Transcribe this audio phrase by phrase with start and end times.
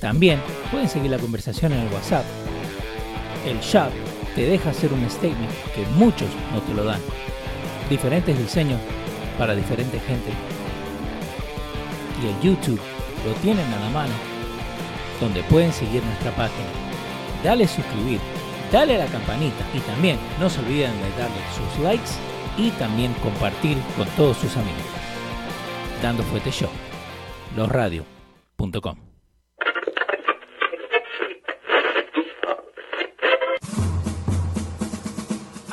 [0.00, 2.24] También pueden seguir la conversación en el WhatsApp.
[3.46, 3.90] El Shop
[4.34, 7.00] te deja hacer un statement que muchos no te lo dan.
[7.90, 8.80] Diferentes diseños
[9.38, 10.32] para diferente gente.
[12.22, 12.80] Y el YouTube
[13.26, 14.14] lo tienen a la mano,
[15.20, 16.68] donde pueden seguir nuestra página.
[17.42, 18.20] Dale suscribir,
[18.72, 22.10] dale a la campanita y también no se olviden de darle sus likes
[22.56, 24.82] y también compartir con todos sus amigos.
[26.02, 26.70] Dando Fuete Show,
[27.56, 29.07] losradio.com.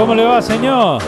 [0.00, 1.02] ¿Cómo le va, señor?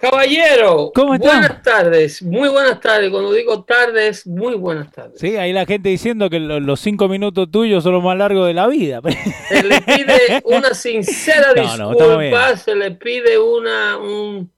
[0.00, 1.28] Caballero, ¿Cómo está?
[1.28, 3.08] buenas tardes, muy buenas tardes.
[3.08, 5.20] Cuando digo tardes, muy buenas tardes.
[5.20, 8.48] Sí, ahí la gente diciendo que lo- los cinco minutos tuyos son los más largos
[8.48, 9.00] de la vida.
[9.48, 14.50] Se le pide una sincera No, no, disculpa, se le pide una, un,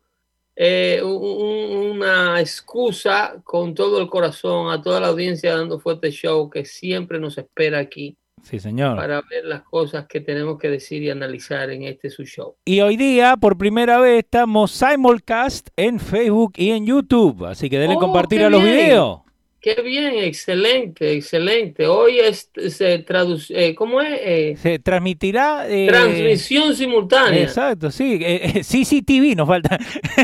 [0.57, 6.11] eh, un- un- una excusa con todo el corazón a toda la audiencia dando fuerte
[6.11, 8.97] show que siempre nos espera aquí Sí, señor.
[8.97, 12.55] para ver las cosas que tenemos que decir y analizar en este su show.
[12.65, 17.45] Y hoy día, por primera vez, estamos simulcast en Facebook y en YouTube.
[17.47, 18.77] Así que denle Oh, compartir a los bien.
[18.77, 19.21] videos.
[19.61, 21.87] Qué bien, excelente, excelente.
[21.87, 24.21] Hoy es, se traduce, eh, ¿cómo es?
[24.23, 25.65] Eh, Se transmitirá.
[25.67, 27.43] eh, transmisión simultánea.
[27.45, 28.19] Exacto, sí.
[28.21, 29.79] Eh, CCTV nos falta.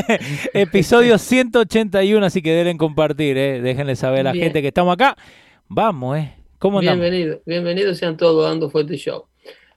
[0.53, 3.35] Episodio 181, así que denle compartir.
[3.35, 3.61] Eh.
[3.61, 4.43] Déjenle saber a la Bien.
[4.45, 5.17] gente que estamos acá.
[5.67, 6.33] Vamos, ¿eh?
[6.61, 7.01] ¿Cómo andamos?
[7.01, 9.25] Bienvenido, bienvenidos sean todos dando fuerte show.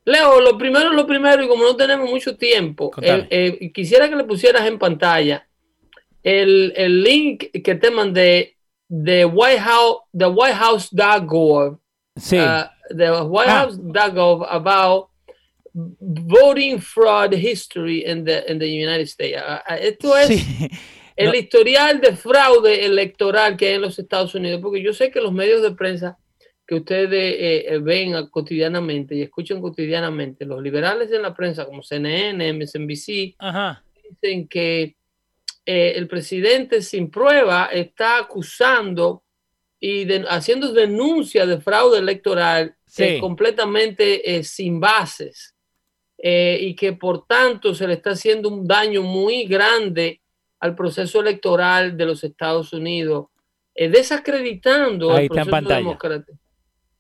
[0.05, 4.17] Leo, lo primero, lo primero, y como no tenemos mucho tiempo, eh, eh, quisiera que
[4.17, 5.49] le pusieras en pantalla
[6.22, 11.78] el, el link que te mandé de White House, de whitehouse.gov,
[12.17, 12.37] Sí.
[12.37, 13.22] uh, de Ah.
[13.25, 15.09] whitehouse.gov about
[15.72, 19.41] voting fraud history in the, in the United States.
[19.43, 20.69] Ah, ah, esto es sí.
[21.16, 21.34] el No.
[21.34, 25.33] historial de fraude electoral que hay en los Estados Unidos, porque yo sé que los
[25.33, 26.19] medios de prensa
[26.67, 31.83] que ustedes eh, eh, ven cotidianamente y escuchan cotidianamente, los liberales en la prensa como
[31.83, 33.85] CNN, MSNBC, Ajá.
[34.09, 34.97] dicen que
[35.67, 39.23] eh, el presidente sin prueba está acusando
[39.79, 43.03] y de- haciendo denuncia de fraude electoral Sí.
[43.05, 45.55] eh, completamente sin bases
[46.17, 50.23] y que por tanto se le está haciendo un daño muy grande
[50.61, 53.27] al proceso electoral de los Estados Unidos,
[53.75, 56.39] desacreditando Ahí el proceso, democrático,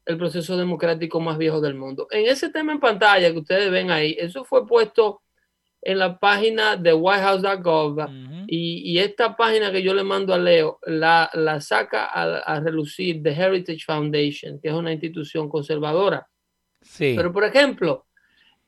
[0.06, 2.06] el proceso democrático más viejo del mundo.
[2.10, 5.22] En ese tema en pantalla que ustedes ven ahí, eso fue puesto
[5.80, 8.44] en la página de whitehouse.gov Ujú.
[8.46, 12.60] y, y esta página que yo le mando a Leo la, la saca a, a
[12.60, 16.26] relucir The Heritage Foundation, que es una institución conservadora.
[16.80, 17.14] Sí.
[17.16, 18.06] Pero, por ejemplo,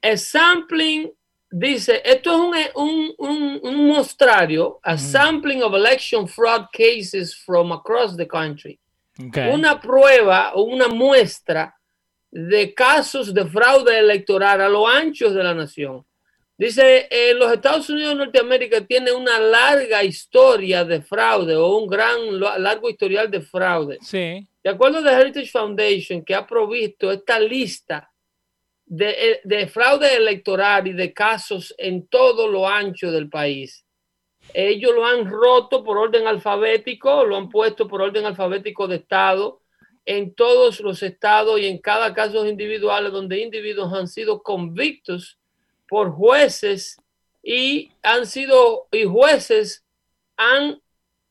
[0.01, 1.11] el sampling
[1.51, 7.73] dice, esto es un, un, un, un mostrario, a sampling of election fraud cases from
[7.73, 8.79] across the country.
[9.19, 11.75] Una prueba o una muestra
[12.31, 16.05] de casos de fraude electoral a lo ancho de la nación.
[16.59, 21.87] Dice, eh, los Estados Unidos de Norteamérica tiene una larga historia de fraude o un
[21.87, 23.99] gran largo historial de fraude.
[24.01, 24.47] Sí.
[24.63, 28.11] De acuerdo a The Heritage Foundation, que ha provisto esta lista
[28.85, 33.86] de, eh, de fraude electoral y de casos en todo lo ancho del país,
[34.55, 39.61] ellos lo han roto por orden alfabético, lo han puesto por orden alfabético de estado
[40.07, 45.39] en todos los estados y en cada caso individuales donde individuos han sido convictos
[45.89, 47.01] por jueces
[47.43, 49.85] y han sido y jueces
[50.37, 50.81] han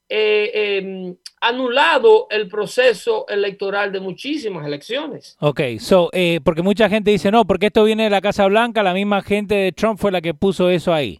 [0.07, 5.35] eh, eh, anulado el proceso electoral de muchísimas elecciones.
[5.39, 8.83] Ok, so, eh, porque mucha gente dice, no, porque esto viene de la Casa Blanca,
[8.83, 11.19] la misma gente de Trump fue la que puso eso ahí.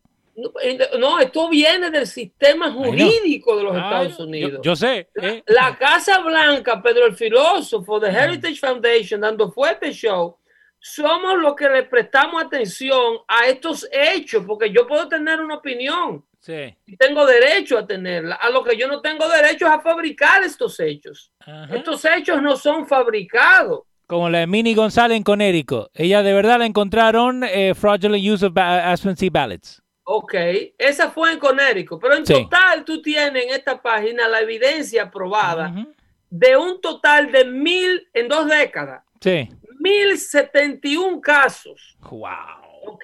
[0.99, 4.59] No, esto viene del sistema jurídico de los Ah, Estados Unidos.
[4.63, 5.07] Yo, sé.
[5.13, 5.43] La, eh.
[5.47, 10.37] la Casa Blanca, Pedro el filósofo de Heritage Foundation, dando fuerte show,
[10.79, 16.23] somos los que le prestamos atención a estos hechos, porque yo puedo tener una opinión
[16.39, 16.75] Sí.
[16.85, 18.35] y tengo derecho a tenerla.
[18.35, 21.31] A lo que yo no tengo derecho es a fabricar estos hechos.
[21.39, 21.73] Ajá.
[21.75, 23.81] Estos hechos no son fabricados.
[24.05, 25.89] Como la de Minnie González en Conérico.
[25.95, 29.81] Ella de verdad la encontraron eh, fraudulent use of ba- absentee ballots.
[30.07, 30.33] Ok,
[30.77, 32.33] esa fue en Conérico, pero en Sí.
[32.33, 35.73] total tú tienes en esta página la evidencia probada
[36.29, 39.49] de un total de mil en dos décadas, Sí.
[39.79, 42.21] mil setenta y un casos, Wow.
[42.85, 43.03] ok,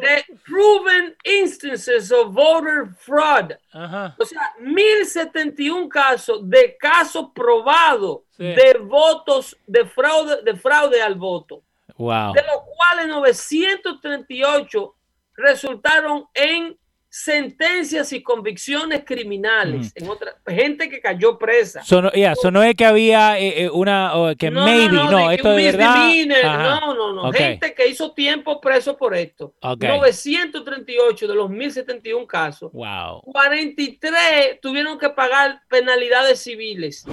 [0.00, 3.50] de proven instances of voter fraud.
[3.72, 4.14] Ajá.
[4.16, 8.44] O sea, 1071 casos de casos probados Sí.
[8.44, 11.62] de votos de fraude, de fraude al voto,
[11.96, 12.32] Wow.
[12.32, 14.94] de los cuales 938
[15.36, 16.76] resultaron en
[17.16, 21.84] sentencias y convicciones criminales, en otra gente que cayó presa.
[21.84, 24.96] So, no, yeah, so no es que había eh, eh, una, o que No, maybe,
[24.96, 26.80] no, de que esto un de verdad.
[26.80, 27.28] No, no, no.
[27.28, 27.36] Ok.
[27.36, 29.54] Gente que hizo tiempo preso por esto.
[29.62, 29.84] Ok.
[29.84, 32.72] 938 de los 1071 casos.
[32.72, 33.22] Wow.
[33.26, 37.06] 43 tuvieron que pagar penalidades civiles.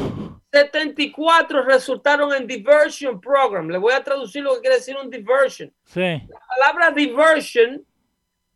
[0.51, 3.69] 74 resultaron en diversion program.
[3.69, 5.71] Le voy a traducir lo que quiere decir un diversion.
[5.85, 6.01] Sí.
[6.01, 7.85] La palabra diversion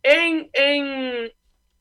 [0.08, 1.32] en, en,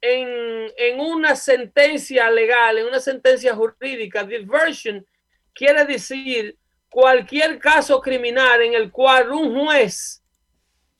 [0.00, 5.06] en, en una sentencia legal, en una sentencia jurídica, diversion
[5.52, 6.56] quiere decir
[6.88, 10.22] cualquier caso criminal en el cual un juez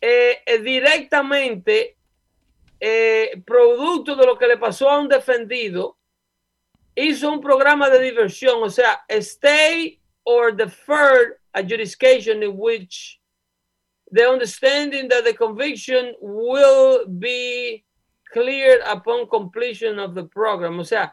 [0.03, 1.97] eh, eh, directamente,
[2.79, 5.97] eh, producto de lo que le pasó a un defendido,
[6.95, 13.19] hizo un programa de diversión, o sea, stay or deferred adjudication in which
[14.13, 17.85] the understanding that the conviction will be
[18.33, 20.79] cleared upon completion of the program.
[20.79, 21.13] O sea,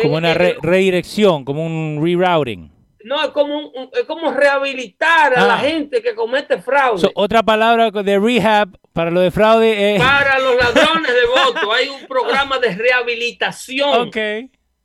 [0.00, 2.70] Como una re- redirección, como un rerouting.
[3.04, 5.58] no es como, un- es como rehabilitar a la Ah.
[5.58, 7.00] gente que comete fraude.
[7.00, 10.02] So, otra palabra de rehab para lo de fraude es.
[10.02, 14.08] Para los ladrones de voto hay un programa de rehabilitación.
[14.08, 14.16] Ok.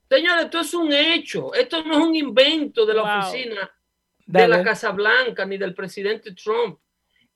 [0.09, 1.53] Señores, esto es un hecho.
[1.53, 3.30] Esto no es un invento de la Wow.
[3.30, 3.71] oficina
[4.27, 6.80] de la Casa Blanca ni del presidente Trump.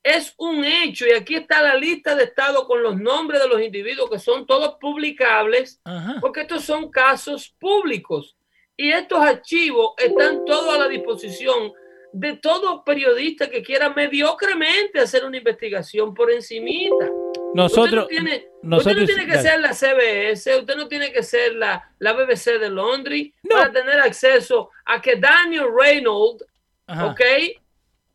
[0.03, 3.61] Es un hecho y aquí está la lista de estado con los nombres de los
[3.61, 6.17] individuos que son todos publicables Ajá.
[6.21, 8.37] porque estos son casos públicos
[8.77, 11.73] y estos archivos están todos a la disposición
[12.13, 17.09] de todo periodista que quiera mediocremente hacer una investigación por encimita.
[17.53, 17.85] Nosotros.
[17.85, 19.49] usted no tiene, nosotros- usted no tiene que dale.
[19.49, 23.57] ser la CBS, usted no tiene que ser la, la BBC de Londres No.
[23.57, 26.45] para tener acceso a que Daniel Reynolds,
[26.87, 27.07] Ajá.
[27.07, 27.21] ¿ok?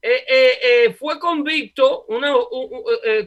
[0.06, 2.34] Eh, eh, eh, fue convicto, una,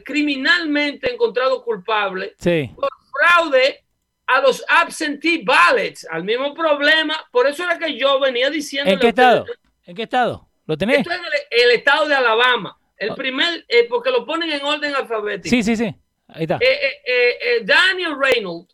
[0.04, 2.70] criminalmente encontrado culpable Sí.
[2.76, 3.84] por fraude
[4.26, 7.16] a los absentee ballots, al mismo problema.
[7.32, 8.90] Por eso era que yo venía diciendo.
[8.92, 9.44] ¿En qué estado?
[9.86, 10.48] ¿En qué estado?
[10.66, 10.98] ¿Lo tenés?
[10.98, 12.78] Esto es en el, el estado de Alabama.
[12.96, 13.14] El Ah.
[13.16, 15.48] primer, eh, porque lo ponen en orden alfabético.
[15.50, 15.92] Sí, sí, sí.
[16.28, 16.58] Ahí está.
[16.60, 18.72] Eh, eh, Daniel Reynolds,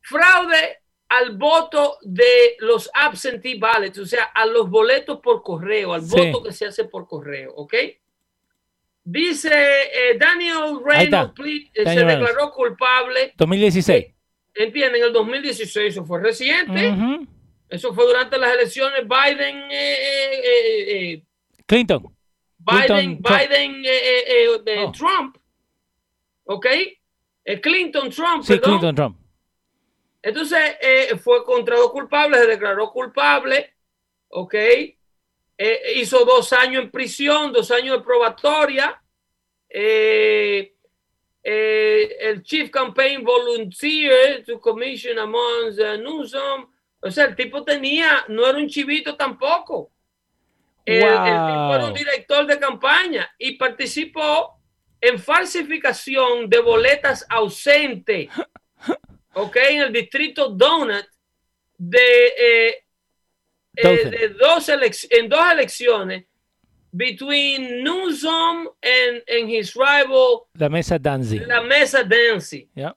[0.00, 6.02] fraude al voto de los absentee ballots, o sea, a los boletos por correo, al
[6.02, 6.16] Sí.
[6.30, 7.74] voto que se hace por correo, ¿ok?
[9.04, 11.32] Dice eh, Daniel Ahí está.
[11.32, 12.28] Reynolds ple- eh, Daniel se Reynolds.
[12.30, 14.06] declaró culpable, 2016.
[14.54, 16.92] entienden, en el 2016, eso fue reciente,
[17.68, 21.22] eso fue durante las elecciones Biden, eh, eh, eh, eh,
[21.66, 22.02] Clinton.
[22.58, 23.40] Biden, Clinton, Trump.
[23.48, 24.90] Biden, eh, eh, eh, eh, Oh.
[24.92, 25.36] Trump,
[26.44, 26.66] ¿ok?
[27.44, 28.70] Eh, Clinton, Trump, Sí, perdón.
[28.80, 29.16] Clinton Trump.
[30.26, 33.74] Entonces eh, fue encontrado culpable, se declaró culpable,
[34.26, 34.54] ¿ok?
[34.54, 39.00] Eh, hizo dos años en prisión, dos años de probatoria.
[39.68, 40.74] Eh,
[41.44, 46.72] eh, el Chief Campaign Volunteer to Commission among the Newsom.
[47.02, 49.92] O sea, el tipo tenía, no era un chivito tampoco.
[50.84, 51.98] El, el tipo era un Wow.
[51.98, 54.60] director de campaña y participó
[55.00, 58.28] en falsificación de boletas ausentes.
[59.38, 61.04] Ok, en el distrito Donut
[61.76, 62.74] de, eh,
[63.76, 64.66] eh, de dos
[65.10, 66.24] en dos elecciones
[66.90, 71.46] between Newsom and, and his rival, La mesa Danzig.
[71.46, 72.70] la Mesa Dancy.
[72.74, 72.96] Yeah.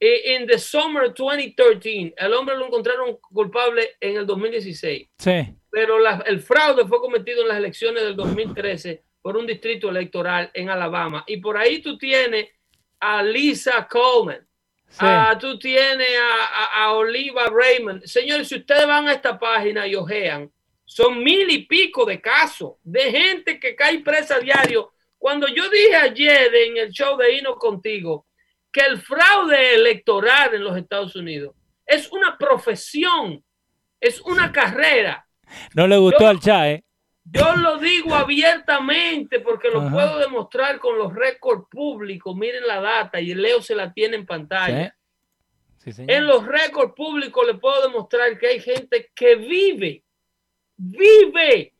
[0.00, 5.54] Eh, In the summer 2013, el hombre lo encontraron culpable en el 2016 Sí.
[5.70, 10.50] pero la- el fraude fue cometido en las elecciones del 2013 por un distrito electoral
[10.54, 11.24] en Alabama.
[11.26, 12.48] Y por ahí tú tienes
[13.00, 14.46] a Lisa Coleman,
[14.98, 16.08] Ah, tú tienes
[16.74, 18.04] a, Oliva Raymond.
[18.04, 20.50] Señores, si ustedes van a esta página y ojean,
[20.84, 24.92] son mil y pico de casos de gente que cae presa a diario.
[25.18, 28.26] Cuando yo dije ayer en el show de Hino contigo
[28.72, 31.54] que el fraude electoral en los Estados Unidos
[31.86, 33.42] es una profesión,
[34.00, 35.26] es una carrera.
[35.74, 36.84] No le gustó al chat, ¿eh?
[37.30, 42.34] Yo lo digo abiertamente porque lo puedo demostrar con los récords públicos.
[42.36, 44.94] Miren la data y Leo se la tiene en pantalla.
[45.84, 50.04] en los récords públicos le puedo demostrar que hay gente que vive,
[50.76, 51.72] vive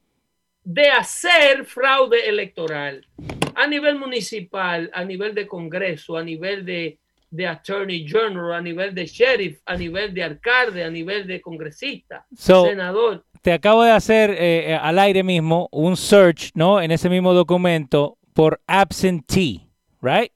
[0.62, 3.07] de hacer fraude electoral
[3.55, 6.99] a nivel municipal, a nivel de Congreso, a nivel de,
[7.31, 12.26] de Attorney General, a nivel de sheriff, a nivel de alcalde, a nivel de congresista,
[12.37, 16.81] senador acabo de hacer eh, eh, al aire mismo un search, ¿no?
[16.81, 19.69] En ese mismo documento por absentee,
[20.00, 20.33] right?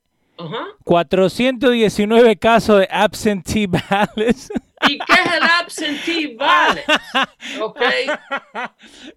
[0.85, 4.50] 419 casos de absentee ballots.
[4.88, 6.85] ¿Y qué es el absentee ballot?
[7.61, 7.81] Ok.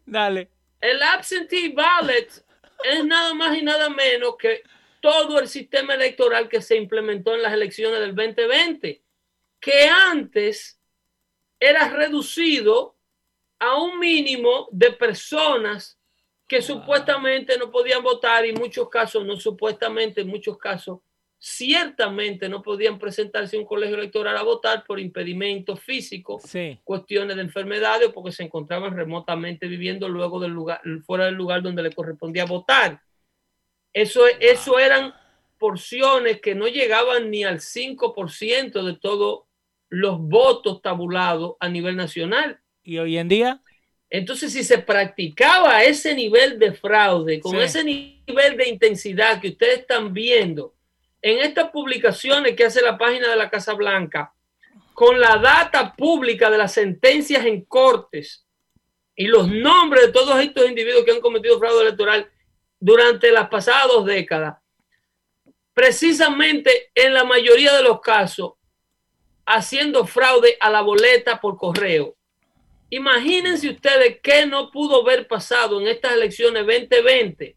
[0.06, 0.50] Dale.
[0.80, 2.46] El absentee ballot
[2.84, 4.62] es nada más y nada menos que
[5.00, 9.02] todo el sistema electoral que se implementó en las elecciones del 2020,
[9.60, 10.80] que antes
[11.60, 12.95] era reducido
[13.66, 16.00] a un mínimo de personas
[16.48, 21.00] que supuestamente no podían votar y en muchos casos, no supuestamente, en muchos casos,
[21.40, 26.44] ciertamente no podían presentarse a un colegio electoral a votar por impedimentos físicos,
[26.84, 31.62] cuestiones de enfermedades o porque se encontraban remotamente viviendo luego del lugar, fuera del lugar
[31.62, 33.02] donde le correspondía votar.
[33.94, 35.14] Eso, eso eran
[35.58, 39.44] porciones que no llegaban ni al 5% de todos
[39.90, 42.60] los votos tabulados a nivel nacional.
[42.86, 43.62] ¿Y hoy en día?
[44.12, 49.80] Entonces, si se practicaba ese nivel de fraude, con ese nivel de intensidad que ustedes
[49.80, 50.76] están viendo
[51.20, 54.32] en estas publicaciones que hace la página de la Casa Blanca,
[54.94, 58.46] con la data pública de las sentencias en cortes
[59.16, 62.30] y los nombres de todos estos individuos que han cometido fraude electoral
[62.80, 64.60] durante las pasadas dos décadas,
[65.74, 68.54] precisamente en la mayoría de los casos,
[69.44, 72.15] haciendo fraude a la boleta por correo
[72.90, 77.56] Imagínense ustedes qué no pudo haber pasado en estas elecciones 2020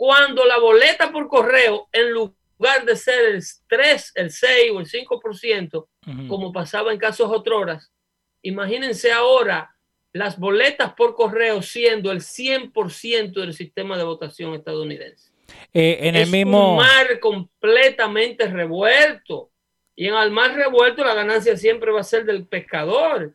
[0.00, 4.86] cuando la boleta por correo, en lugar de ser el 3, el 6 o el
[4.86, 5.86] 5%,
[6.26, 7.92] como pasaba en casos otros,
[8.40, 9.76] imagínense ahora
[10.14, 15.32] las boletas por correo siendo el 100% del sistema de votación estadounidense.
[15.74, 16.70] Eh, en el mismo...
[16.70, 19.50] un mar completamente revuelto.
[19.94, 23.34] Y en el mar revuelto la ganancia siempre va a ser del pescador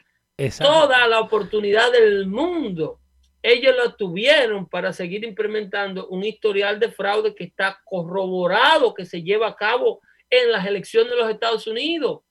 [0.58, 3.00] toda la oportunidad del mundo.
[3.42, 9.22] Ellos lo tuvieron para seguir implementando un historial de fraude que está corroborado, que se
[9.22, 12.22] lleva a cabo en las elecciones de los Estados Unidos.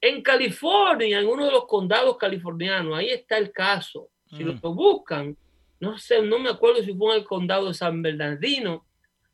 [0.00, 4.10] En California, en uno de los condados californianos, ahí está el caso.
[4.36, 5.36] Si lo buscan,
[5.80, 8.86] no sé, no me acuerdo si fue en el condado de San Bernardino,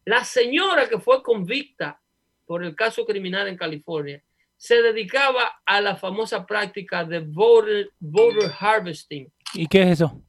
[0.05, 2.01] la señora que fue convicta
[2.45, 4.23] por el caso criminal en California
[4.61, 9.33] se dedicaba a la famosa práctica de voter, voter harvesting.
[9.55, 10.21] ¿Y qué es eso?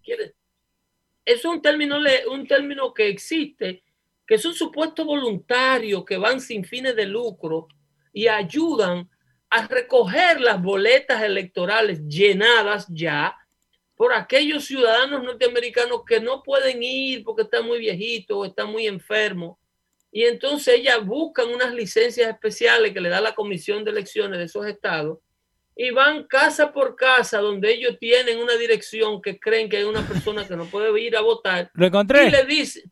[1.25, 1.97] Es un término,
[2.31, 3.83] un término que existe,
[4.25, 7.67] que es un supuesto voluntario que van sin fines de lucro
[8.13, 9.09] y ayudan
[9.49, 13.37] a recoger las boletas electorales llenadas ya
[13.97, 18.87] por aquellos ciudadanos norteamericanos que no pueden ir porque están muy viejitos o están muy
[18.87, 19.57] enfermos
[20.11, 24.45] y entonces ellas buscan unas licencias especiales que le da la comisión de elecciones de
[24.45, 25.19] esos estados
[25.75, 30.05] y van casa por casa donde ellos tienen una dirección que creen que hay una
[30.05, 31.71] persona que no puede ir a votar.
[31.73, 32.27] Lo encontré.
[32.27, 32.83] Y le dice,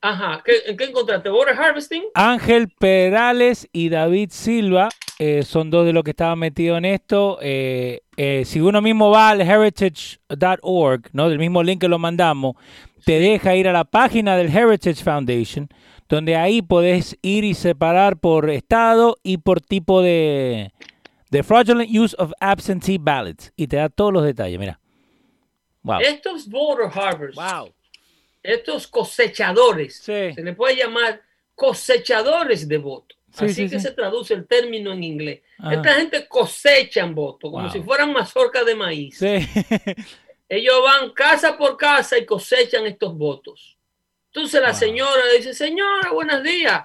[0.00, 1.28] ajá, ¿qué, ¿en qué encontraste?
[1.28, 2.04] ¿Border Harvesting?
[2.14, 4.88] Ángel Perales y David Silva
[5.18, 7.38] eh, son dos de los que estaban metidos en esto.
[7.42, 11.28] Eh, eh, si uno mismo va al heritage.org, ¿no?
[11.28, 12.56] Del mismo link que lo mandamos,
[13.04, 15.68] te deja ir a la página del Heritage Foundation
[16.12, 20.70] donde ahí podés ir y separar por estado y por tipo de,
[21.30, 23.50] de fraudulent use of absentee ballots.
[23.56, 24.78] Y te da todos los detalles, mira.
[25.82, 26.00] Wow.
[26.02, 27.72] Estos voter harvesters, wow.
[28.42, 31.22] estos cosechadores, se le puede llamar
[31.54, 33.18] cosechadores de votos.
[33.34, 35.40] Así que se traduce el término en inglés.
[35.70, 39.18] Esta gente cosechan votos, como si fueran mazorcas de maíz.
[40.50, 43.78] Ellos van casa por casa y cosechan estos votos.
[44.34, 46.84] Entonces la señora dice, señora, buenos días,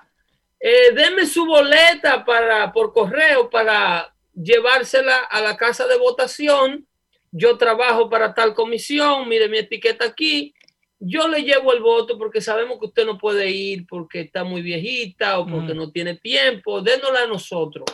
[0.60, 6.86] eh, deme su boleta para, por correo para llevársela a la casa de votación.
[7.32, 10.54] Yo trabajo para tal comisión, mire mi etiqueta aquí.
[11.00, 14.62] Yo le llevo el voto porque sabemos que usted no puede ir porque está muy
[14.62, 16.82] viejita o porque no tiene tiempo.
[16.82, 17.86] Dénosla a nosotros.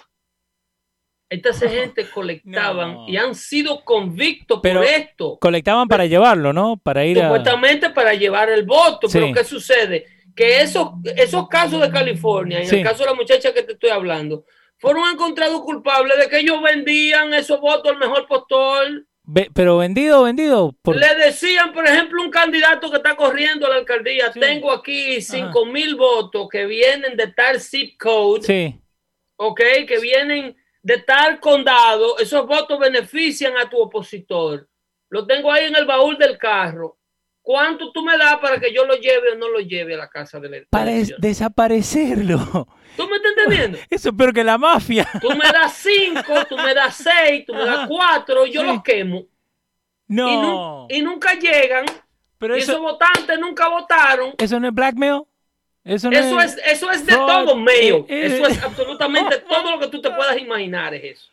[1.33, 3.09] Esta gente colectaban No.
[3.09, 5.37] y han sido convictos Pero- por esto.
[5.39, 6.77] Colectaban para llevarlo, ¿no?
[6.77, 7.23] Para ir a...
[7.23, 9.07] Supuestamente para llevar el voto.
[9.07, 9.19] Sí.
[9.19, 10.05] Pero ¿qué sucede?
[10.35, 12.77] Que esos, esos casos de California, en Sí.
[12.77, 14.45] el caso de la muchacha que te estoy hablando,
[14.79, 19.05] fueron encontrados culpables de que ellos vendían esos votos al mejor postor.
[19.25, 20.75] Ve- pero vendido, vendido.
[20.81, 20.97] Por...
[20.97, 24.39] Le decían, por ejemplo, un candidato que está corriendo a la alcaldía, Sí.
[24.39, 28.75] tengo aquí 5 mil votos que vienen de tal zip code, Sí.
[29.37, 34.67] ok, que vienen de tal condado, esos votos benefician a tu opositor.
[35.09, 36.97] Lo tengo ahí en el baúl del carro.
[37.41, 40.09] ¿Cuánto tú me das para que yo lo lleve o no lo lleve a la
[40.09, 41.19] casa de la Para elección?
[41.19, 42.67] desaparecerlo.
[42.95, 43.77] ¿Tú me estás entendiendo?
[43.89, 45.09] Eso es peor que la mafia.
[45.21, 48.67] Tú me das cinco, tú me das seis, tú me das cuatro, yo Sí.
[48.67, 49.17] los quemo.
[49.19, 49.25] Y,
[50.15, 50.87] nu- No.
[50.89, 51.85] y nunca llegan.
[52.37, 54.33] Pero y esos eso, votantes nunca votaron.
[54.37, 55.23] eso no es blackmail.
[55.85, 58.05] Eso no Eso es, eso es de todo medio.
[58.07, 58.25] Eh, eh.
[58.27, 61.29] Eso es absolutamente todo lo que tú te puedas imaginar es eso.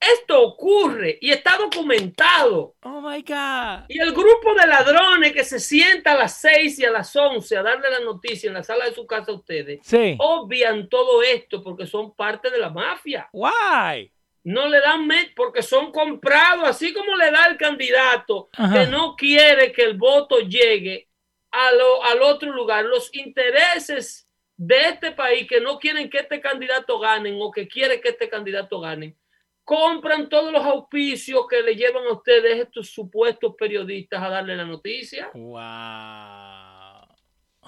[0.00, 2.74] Esto ocurre y está documentado.
[2.82, 3.84] Oh my God.
[3.88, 7.56] Y el grupo de ladrones que se sienta a las 6 y a las 11
[7.56, 10.16] a darle la noticia en la sala de su casa a ustedes, Sí.
[10.18, 13.28] obvian todo esto porque son parte de la mafia.
[13.32, 14.10] Why?
[14.44, 18.74] No le dan met porque son comprados, así como le da el candidato Ajá.
[18.80, 21.06] que no quiere que el voto llegue
[21.52, 22.84] a lo- al otro lugar.
[22.84, 28.00] Los intereses de este país que no quieren que este candidato ganen o que quiere
[28.00, 29.16] que este candidato gane,
[29.64, 34.64] compran todos los auspicios que le llevan a ustedes estos supuestos periodistas a darle la
[34.64, 35.30] noticia.
[35.34, 35.62] Wow.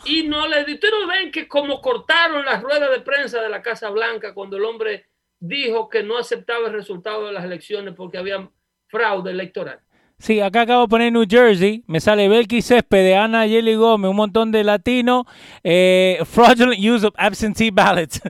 [0.04, 3.62] Y no le ustedes no ven que como cortaron las ruedas de prensa de la
[3.62, 5.06] Casa Blanca cuando el hombre
[5.38, 8.50] dijo que no aceptaba el resultado de las elecciones porque había
[8.88, 9.80] fraude electoral.
[10.18, 11.82] Sí, acá acabo de poner New Jersey.
[11.86, 15.24] Me sale Belki Céspedes, Ana Yeli Gómez, un montón de latinos.
[15.62, 18.20] Eh, fraudulent use of absentee ballots.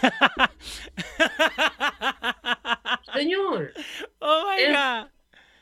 [3.14, 3.72] Señor,
[4.20, 5.08] oh my Es- God.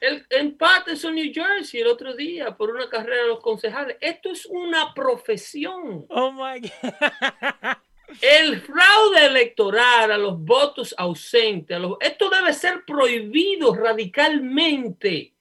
[0.00, 3.96] el empate en New Jersey el otro día por una carrera de los concejales.
[4.00, 6.06] Esto es una profesión.
[6.08, 6.70] Oh my God.
[8.20, 15.32] El fraude electoral a los votos ausentes, a los- esto debe ser prohibido radicalmente.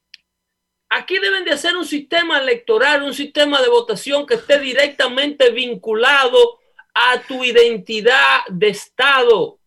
[0.89, 6.60] Aquí deben de hacer un sistema electoral, un sistema de votación que esté directamente vinculado
[6.93, 9.60] a tu identidad de Estado.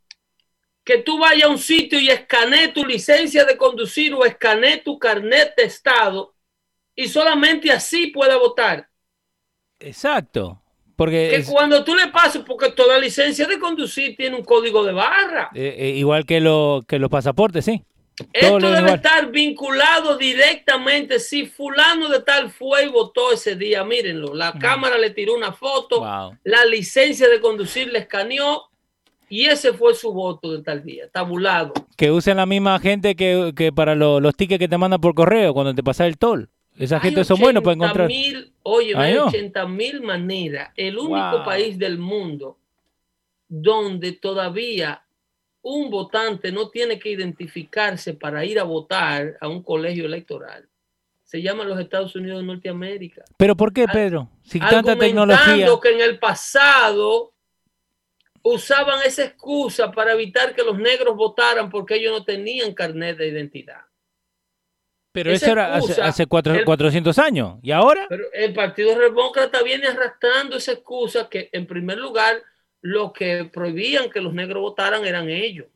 [0.84, 4.98] Que tú vayas a un sitio y escanees tu licencia de conducir o escanees tu
[4.98, 6.34] carnet de Estado
[6.96, 8.88] y solamente así pueda votar.
[9.78, 10.60] Exacto.
[10.96, 14.84] Porque Que es, cuando tú le pases, porque toda licencia de conducir tiene un código
[14.84, 15.50] de barra.
[15.54, 17.82] eh, eh, igual que, lo, que los pasaportes, sí.
[18.32, 18.94] Esto debe igual.
[18.94, 21.18] estar vinculado directamente.
[21.18, 24.34] Si fulano de tal fue y votó ese día, mírenlo.
[24.34, 26.36] La cámara le tiró una foto, Wow.
[26.44, 28.64] la licencia de conducir le escaneó
[29.28, 31.72] y ese fue su voto de tal día, tabulado.
[31.96, 35.14] Que usen la misma gente que, que para lo- los tickets que te mandan por
[35.14, 36.48] correo cuando te pasa el toll.
[36.78, 38.08] Esa gente son buenos para encontrar.
[38.08, 39.26] Mil, oye, Ay, hay no.
[39.26, 40.70] 80 mil maneras.
[40.76, 41.44] El único Wow.
[41.44, 42.58] país del mundo
[43.48, 45.01] donde todavía
[45.62, 50.68] un votante no tiene que identificarse para ir a votar a un colegio electoral.
[51.22, 53.24] Se llama los Estados Unidos de Norteamérica.
[53.38, 54.28] Pero ¿por qué, Pedro?
[54.42, 55.66] Si tanta tecnología.
[55.82, 57.32] que en el pasado
[58.42, 63.28] usaban esa excusa para evitar que los negros votaran porque ellos no tenían carnet de
[63.28, 63.82] identidad.
[65.12, 67.58] Pero esa eso era hace, hace cuatro- el- 400 años.
[67.62, 68.06] ¿Y ahora?
[68.08, 72.42] Pero el Partido Demócrata viene arrastrando esa excusa que, en primer lugar,
[72.82, 75.68] lo que prohibían que los negros votaran eran ellos.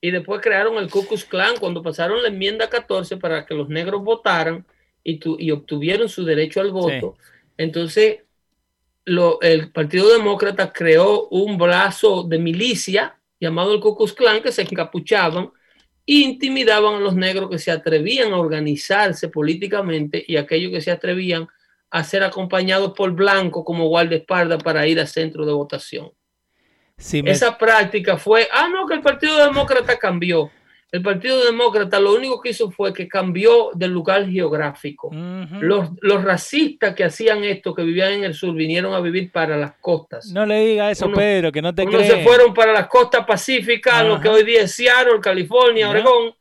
[0.00, 3.68] Y después crearon el Ku Klux Klan cuando pasaron la enmienda 14 para que los
[3.68, 4.66] negros votaran
[5.02, 7.16] y, tu- y obtuvieron su derecho al voto.
[7.56, 8.20] Entonces,
[9.06, 14.52] lo- el Partido Demócrata creó un brazo de milicia llamado el Ku Klux Klan que
[14.52, 15.50] se encapuchaban
[16.06, 20.90] e intimidaban a los negros que se atrevían a organizarse políticamente y aquellos que se
[20.90, 21.48] atrevían a
[22.02, 26.10] ser acompañados por blancos como guardaespaldas para ir al centro de votación.
[26.98, 30.50] Si me- Esa práctica fue, ah, no, que el Partido Demócrata cambió.
[30.92, 35.10] El Partido Demócrata lo único que hizo fue que cambió del lugar geográfico.
[35.60, 39.56] Los, los racistas que hacían esto, que vivían en el sur, vinieron a vivir para
[39.56, 40.26] las costas.
[40.32, 43.26] No le diga eso, Uno- Pedro, que no te Unos se fueron para las costas
[43.26, 44.22] pacíficas, lo Ajá.
[44.22, 45.90] que hoy día es Seattle, California.
[45.90, 46.32] Oregón,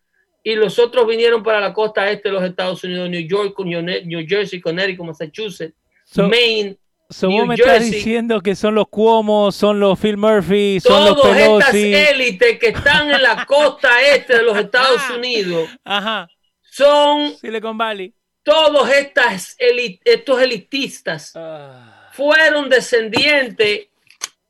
[0.44, 4.26] y los otros vinieron para la costa este de los Estados Unidos, New York, New
[4.28, 5.76] Jersey, Connecticut, Massachusetts,
[6.06, 6.78] So- Maine.
[7.10, 7.92] So, New vos me estás Jersey.
[7.92, 11.94] diciendo que son los Cuomo, son los Phil Murphy, son los Todas estas Pelosi.
[11.94, 16.28] élites que están en la costa este de los Estados Unidos Ajá,
[16.64, 18.14] son Silicon Valley.
[18.42, 23.88] todos estas estos elitistas Ah, fueron descendientes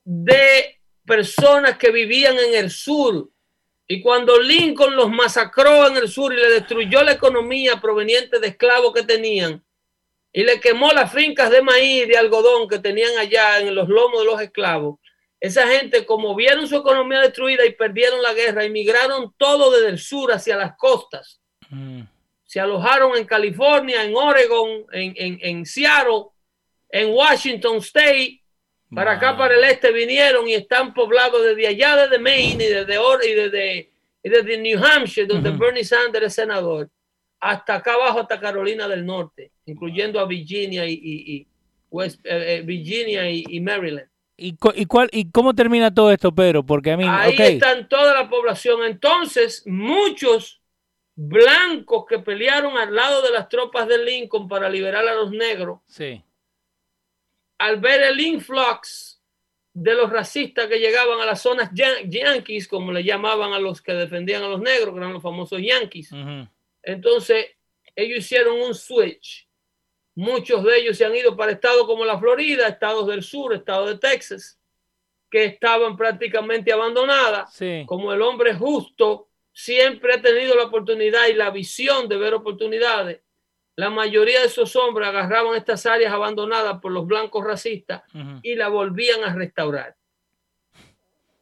[0.06, 3.30] de personas que vivían en el sur
[3.94, 8.48] Y cuando Lincoln los masacró en el sur y le destruyó la economía proveniente de
[8.48, 9.64] esclavos que tenían,
[10.32, 14.22] y le quemó las fincas de maíz, de algodón que tenían allá en los lomos
[14.22, 15.00] de los esclavos,
[15.40, 20.00] esa gente, como vieron su economía destruida y perdieron la guerra, emigraron todo desde el
[20.00, 21.40] sur hacia las costas.
[21.70, 22.02] Mm.
[22.46, 26.30] Se alojaron en California, en Oregon, en, en, en Seattle,
[26.90, 28.43] en Washington State,
[28.94, 32.96] para acá, para el este, vinieron y están poblados desde allá, desde Maine y desde,
[32.96, 33.92] y desde,
[34.24, 36.90] y desde New Hampshire, donde Bernie Sanders es senador,
[37.40, 41.48] hasta acá abajo, hasta Carolina del Norte, incluyendo a Virginia y,
[41.90, 44.08] West, eh, eh, Virginia y, Maryland.
[44.36, 46.66] ¿Y, ¿Y, cuál, ¿Y cómo termina todo esto, Pedro?
[46.66, 47.06] Porque a mí.
[47.08, 48.84] Ahí están toda la población.
[48.84, 50.60] Entonces, muchos
[51.16, 55.82] blancos que pelearon al lado de las tropas de Lincoln para liberar a los negros.
[55.86, 56.24] Sí
[57.64, 59.22] al ver el influx
[59.74, 63.94] de los racistas que llegaban a las zonas yankees, como le llamaban a los que
[63.94, 66.12] defendían a los negros, que eran los famosos yankees.
[66.82, 67.46] Entonces,
[67.96, 69.48] ellos hicieron un switch.
[70.14, 73.88] Muchos de ellos se han ido para estados como la Florida, estados del sur, estado
[73.88, 74.60] de Texas,
[75.32, 77.58] que estaban prácticamente abandonadas.
[77.86, 83.22] Como el hombre justo siempre ha tenido la oportunidad y la visión de ver oportunidades,
[83.76, 88.04] la mayoría de esos hombres agarraban estas áreas abandonadas por los blancos racistas
[88.44, 89.96] y la volvían a restaurar.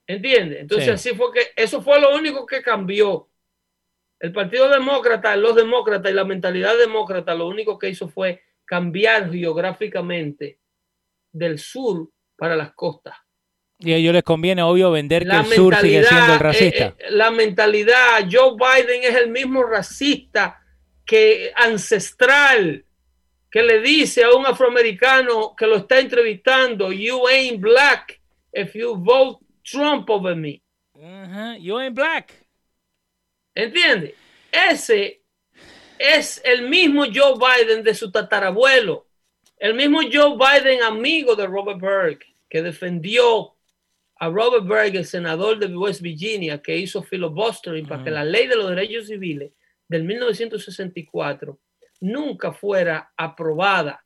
[0.07, 0.61] ¿Entiendes?
[0.61, 3.27] Entonces así fue que eso fue lo único que cambió.
[4.19, 9.31] El Partido Demócrata, los demócratas y la mentalidad demócrata lo único que hizo fue cambiar
[9.31, 10.59] geográficamente
[11.31, 13.15] del sur para las costas.
[13.79, 16.85] Y a ellos les conviene, obvio, vender que el sur sigue siendo el racista.
[16.85, 20.60] Eh, eh, la mentalidad, Joe Biden es el mismo racista
[21.11, 22.85] que ancestral
[23.51, 28.21] que le dice a un afroamericano que lo está entrevistando, you ain't black
[28.53, 30.63] if you vote Trump over me.
[31.59, 32.31] You ain't black.
[33.53, 34.15] ¿Entiende?
[34.49, 35.21] Ese
[35.99, 39.05] es el mismo Joe Biden de su tatarabuelo,
[39.57, 43.57] el mismo Joe Biden amigo de Robert Berg, que defendió
[44.15, 48.47] a Robert Berg, el senador de West Virginia, que hizo filibustering para que la ley
[48.47, 49.51] de los derechos civiles
[49.91, 51.59] del 1964
[51.99, 54.01] nunca fuera aprobada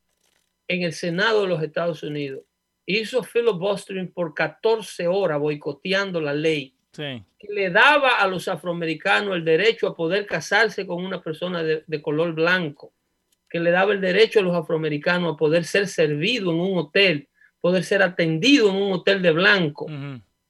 [0.66, 2.42] en el Senado de los Estados Unidos.
[2.86, 9.44] Hizo filibustering por 14 horas boicoteando la ley que le daba a los afroamericanos el
[9.44, 12.92] derecho a poder casarse con una persona de, color blanco,
[13.48, 17.28] que le daba el derecho a los afroamericanos a poder ser servido en un hotel,
[17.60, 19.86] poder ser atendido en un hotel de blanco,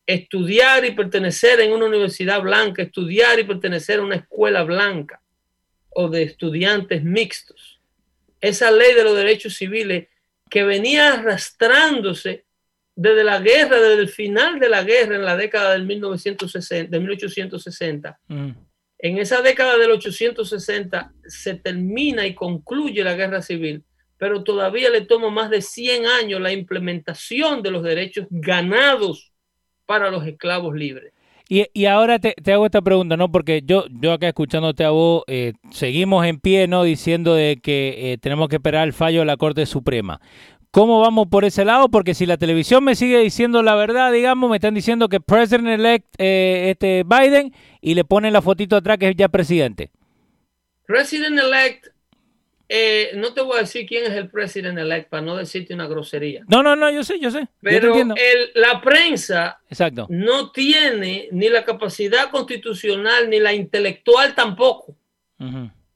[0.07, 5.21] estudiar y pertenecer en una universidad blanca, estudiar y pertenecer a una escuela blanca
[5.99, 7.81] o de estudiantes mixtos.
[8.41, 10.09] Esa ley de los derechos civiles
[10.51, 12.45] que venía arrastrándose
[12.95, 17.01] desde la guerra, desde el final de la guerra en la década del 1960, de
[17.01, 18.21] 1860.
[18.29, 18.51] Mm.
[18.99, 23.83] En esa década del 860 se termina y concluye la guerra civil,
[24.19, 29.33] pero todavía le toma más de 100 años la implementación de los derechos ganados
[29.87, 31.13] para los esclavos libres.
[31.49, 33.31] Y, ahora te, hago esta pregunta, ¿no?
[33.31, 36.83] Porque yo, yo acá escuchándote a vos, eh, seguimos en pie, ¿no?
[36.83, 40.21] Diciendo de que eh, tenemos que esperar el fallo de la Corte Suprema.
[40.73, 41.89] ¿Cómo vamos por ese lado?
[41.89, 46.07] Porque si la televisión me sigue diciendo la verdad, digamos, me están diciendo que President-elect
[46.19, 49.91] eh, este Biden y le ponen la fotito atrás que es ya presidente.
[50.87, 51.96] President-elect
[52.69, 55.87] eh, no te voy a decir quién es el presidente elect para no decirte una
[55.87, 56.43] grosería.
[56.49, 57.47] No, no, no, yo sé, yo sé.
[57.61, 57.95] Pero
[58.55, 60.07] la prensa Exacto.
[60.11, 64.97] no tiene ni la capacidad constitucional ni la intelectual tampoco.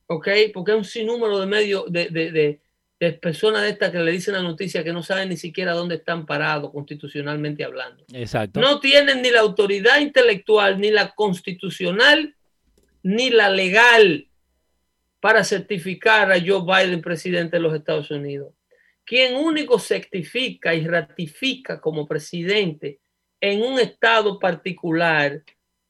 [0.07, 0.29] ¿Ok?
[0.55, 2.61] Porque es un sinnúmero de medios, de, de,
[3.01, 5.97] de, personas de estas que le dicen la noticia que no saben ni siquiera dónde
[5.97, 8.05] están parados constitucionalmente hablando.
[8.13, 8.61] Exacto.
[8.61, 12.37] No tienen ni la autoridad intelectual, ni la constitucional,
[13.03, 14.30] ni la legal
[15.21, 18.55] para certificar a Joe Biden presidente de los Estados Unidos.
[19.05, 23.01] Quien único certifica y ratifica como presidente
[23.41, 25.43] en un estado particular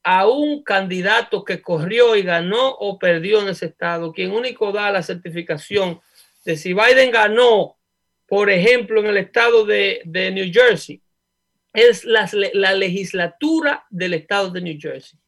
[0.03, 4.91] a un candidato que corrió y ganó o perdió en ese estado, quien único da
[4.91, 6.01] la certificación
[6.45, 7.77] de si Biden ganó,
[8.27, 11.03] por ejemplo, en el estado de, New Jersey,
[11.73, 15.19] es la, legislatura del estado de New Jersey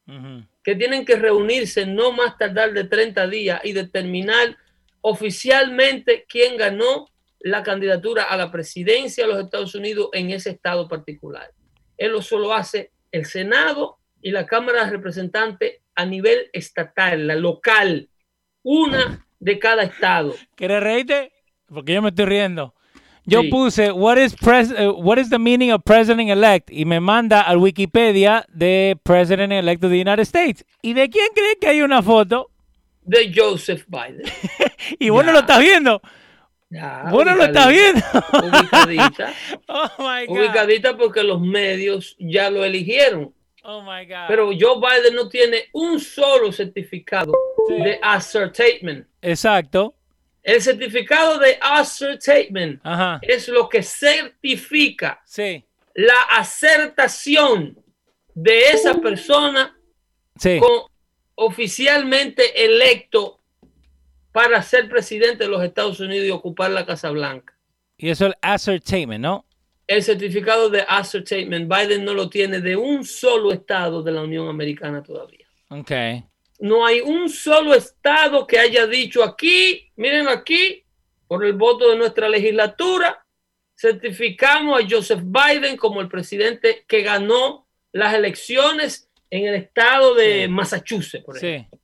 [0.63, 4.57] que tienen que reunirse no más tardar de 30 días y determinar
[5.01, 10.87] oficialmente quién ganó la candidatura a la presidencia de los Estados Unidos en ese estado
[10.87, 11.51] particular.
[11.97, 18.09] Eso solo hace el Senado y la Cámara de Representantes a nivel estatal, la local,
[18.63, 20.33] una de cada estado.
[20.55, 21.33] ¿Quieres reírte?
[21.67, 22.73] Porque yo me estoy riendo.
[23.25, 23.49] Yo Sí.
[23.49, 27.41] puse what is pres eh, what is the meaning of president elect y me manda
[27.41, 30.65] al Wikipedia de president elect of the United States.
[30.81, 32.49] ¿Y de quién cree que hay una foto?
[33.01, 34.23] De Joseph Biden.
[34.99, 36.01] Y vos no lo estás viendo.
[36.69, 38.01] Ya, Vos no lo estás viendo.
[38.33, 38.85] ubicadita.
[38.87, 39.33] Ubicadita.
[39.67, 40.37] oh my god.
[40.37, 43.31] ubicadita porque los medios ya lo eligieron.
[43.63, 44.27] Oh my god.
[44.27, 47.31] Pero Joe Biden no tiene un solo certificado
[47.67, 47.75] Sí.
[47.75, 49.07] de ascertainment.
[49.21, 49.93] Exacto.
[50.43, 53.19] El certificado de ascertainment Ajá.
[53.21, 55.63] es lo que certifica Sí.
[55.95, 57.77] la acertación
[58.35, 59.77] de esa persona
[60.37, 60.59] Sí.
[60.59, 60.91] con-
[61.35, 63.39] oficialmente electo
[64.31, 67.55] para ser presidente de los Estados Unidos y ocupar la Casa Blanca.
[67.97, 69.45] Y eso es el ascertainment, ¿no?
[69.87, 74.47] El certificado de ascertainment, Biden no lo tiene de un solo estado de la Unión
[74.47, 75.45] Americana todavía.
[75.69, 75.91] Ok.
[76.63, 80.81] No hay un solo estado que haya dicho aquí, miren aquí,
[81.27, 83.25] por el voto de nuestra legislatura,
[83.77, 90.43] certificamos a Joseph Biden como el presidente que ganó las elecciones en el estado de
[90.43, 90.47] Sí.
[90.47, 91.79] Massachusetts, por ejemplo, Sí.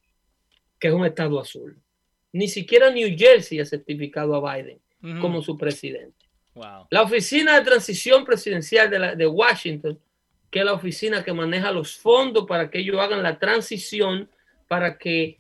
[0.79, 1.77] que es un estado azul.
[2.31, 4.79] Ni siquiera New Jersey ha certificado a Biden
[5.19, 6.25] como su presidente.
[6.53, 6.87] Wow.
[6.89, 9.99] La oficina de transición presidencial de, la- de Washington,
[10.49, 14.29] que es la oficina que maneja los fondos para que ellos hagan la transición,
[14.69, 15.39] para que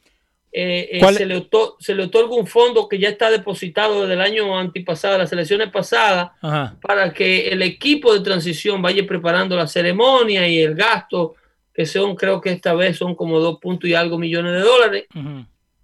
[0.51, 4.01] eh, eh, ¿Cuál- se, le otor- se le otorgue un fondo que ya está depositado
[4.01, 6.75] desde el año antipasado, las elecciones pasadas, Ajá.
[6.81, 11.35] para que el equipo de transición vaya preparando la ceremonia y el gasto,
[11.71, 15.05] que son, creo que esta vez son como dos puntos y algo millones de dólares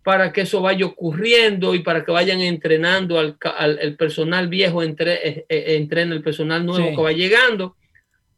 [0.03, 3.37] para que eso vaya ocurriendo y para que vayan entrenando al,
[3.79, 6.95] el personal viejo, entre, eh, eh, entrena el personal nuevo Sí.
[6.95, 7.75] que va llegando.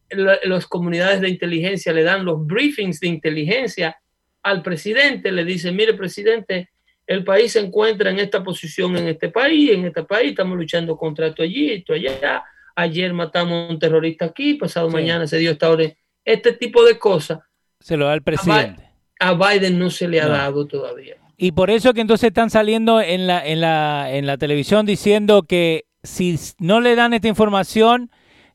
[0.09, 3.97] La- las comunidades de inteligencia le dan los briefings de inteligencia
[4.43, 6.69] al presidente, le dicen, mire presidente,
[7.05, 10.95] el país se encuentra en esta posición en este país, en este país, estamos luchando
[10.97, 12.43] contra esto allí, esto allá,
[12.75, 14.93] ayer matamos a un terrorista aquí, pasado Sí.
[14.95, 15.95] mañana se dio esta orden,
[16.25, 17.39] este tipo de cosas
[17.79, 18.83] Se lo da el presidente.
[19.19, 20.31] a Biden no se le ha No.
[20.33, 21.15] dado todavía.
[21.37, 25.43] Y por eso que entonces están saliendo en la, en la, en la televisión diciendo
[25.43, 28.09] que si no le dan esta información,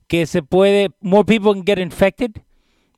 [0.08, 2.32] que se puede, more people can get infected.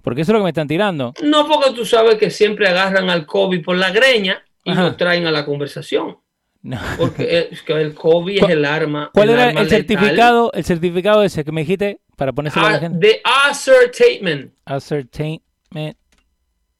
[0.04, 1.12] Porque eso es lo que me están tirando.
[1.24, 4.82] No, porque tú sabes que siempre agarran al COVID por la greña y Ajá.
[4.82, 6.18] lo traen a la conversación.
[6.62, 6.78] No.
[6.98, 9.10] Porque es que el COVID ¿Cuál- es el arma.
[9.12, 9.78] ¿Cuál era arma el letal.
[9.86, 13.06] certificado, el certificado ese que me dijiste para ponérselo a la Ah, gente?
[13.06, 15.96] de ascertainment Ascertainment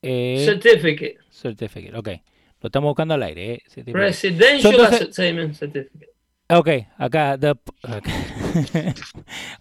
[0.02, 1.16] eh, certificate.
[1.30, 1.96] certificate.
[1.96, 2.08] Ok.
[2.60, 3.54] Lo estamos buscando al aire.
[3.54, 3.62] Eh.
[3.76, 4.34] Entonces-
[4.92, 6.12] ascertainment certificate.
[6.50, 7.38] Ok, acá.
[7.38, 8.08] the- ok.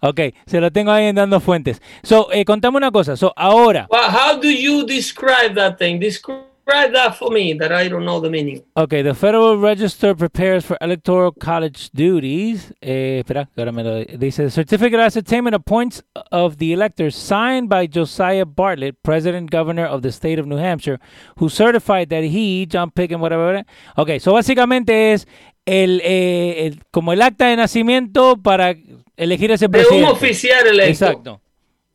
[0.00, 1.80] ok, se lo tengo ahí en dando fuentes.
[2.02, 3.16] So, eh, contame una cosa.
[3.16, 3.86] So, ahora.
[3.90, 5.98] Well, how do you describe that thing?
[5.98, 6.44] Describe
[6.92, 8.62] that for me, that I don't know the meaning.
[8.76, 12.72] Okay, the Federal Register prepares for electoral college duties.
[12.82, 14.44] Eh, espera, ahora me lo dice.
[14.44, 20.02] The certificate of ascertainment appoints of the electors signed by Josiah Bartlett, President Governor of
[20.02, 21.00] the state of New Hampshire,
[21.38, 23.44] who certified that he, John Pickens, whatever.
[23.46, 23.66] whatever.
[23.96, 25.26] Okay, so básicamente es
[25.66, 28.74] el, eh, el- como el acta de nacimiento para
[29.16, 30.10] elegir ese De un presidente.
[30.10, 30.90] oficial electo.
[31.06, 31.40] Exacto,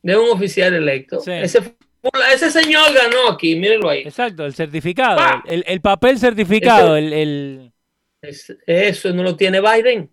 [0.01, 1.19] De un oficial electo.
[1.19, 1.31] Sí.
[1.31, 1.59] Ese,
[2.33, 3.99] ese señor ganó aquí, mírenlo ahí.
[4.01, 7.71] exacto, el certificado, el, el papel certificado, Ese- el, el-
[8.21, 10.09] Es- eso no lo tiene Biden.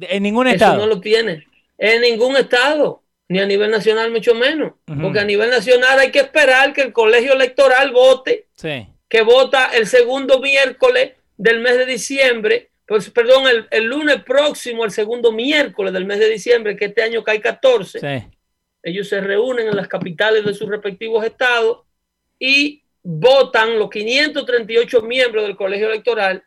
[0.00, 0.78] en ningún Eso estado.
[0.78, 1.46] no lo tiene
[1.78, 4.74] en ningún estado, ni a nivel nacional, mucho menos.
[5.00, 9.70] Porque a nivel nacional hay que esperar que el colegio electoral vote, Sí, que vota
[9.74, 15.32] el segundo miércoles del mes de diciembre, pues, perdón, el, el lunes próximo, el segundo
[15.32, 18.00] miércoles del mes de diciembre, que este año cae 14.
[18.00, 18.28] sí.
[18.86, 21.84] Ellos se reúnen en las capitales de sus respectivos estados
[22.38, 26.42] y votan los 538 miembros del colegio electoral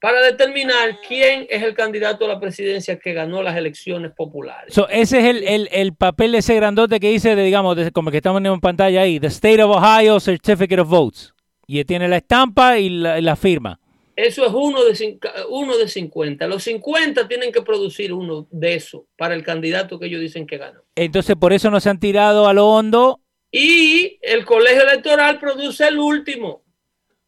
[0.00, 4.74] para determinar quién es el candidato a la presidencia que ganó las elecciones populares.
[4.74, 8.10] So, ese es el, el, el papel ese grandote que dice, de, digamos, de- como
[8.10, 11.32] que estamos en pantalla ahí, The State of Ohio Certificate of Votes.
[11.68, 13.78] Y tiene la estampa y la, y la firma.
[14.16, 15.18] Eso es uno de,
[15.48, 16.46] uno de 50.
[16.46, 20.58] Los 50 tienen que producir uno de eso para el candidato que ellos dicen que
[20.58, 20.82] ganó.
[20.94, 23.20] Entonces, por eso nos han tirado a lo hondo.
[23.50, 26.62] Y el colegio electoral produce el último,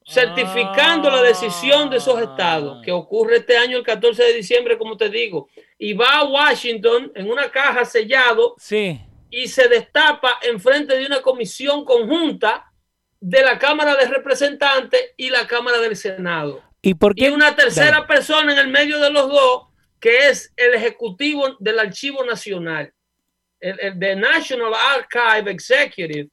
[0.06, 4.96] certificando la decisión de esos estados, que ocurre este año el 14 de diciembre, como
[4.96, 9.00] te digo, y va a Washington en una caja sellado Sí.
[9.30, 12.66] y se destapa en frente de una comisión conjunta
[13.20, 16.62] de la Cámara de Representantes y la Cámara del Senado.
[16.82, 17.30] ¿Y por Y qué?
[17.30, 18.06] una tercera Dale.
[18.06, 19.68] persona en el medio de los dos,
[20.00, 22.92] que es el ejecutivo del Archivo Nacional.
[23.60, 26.28] El, el the National Archive Executive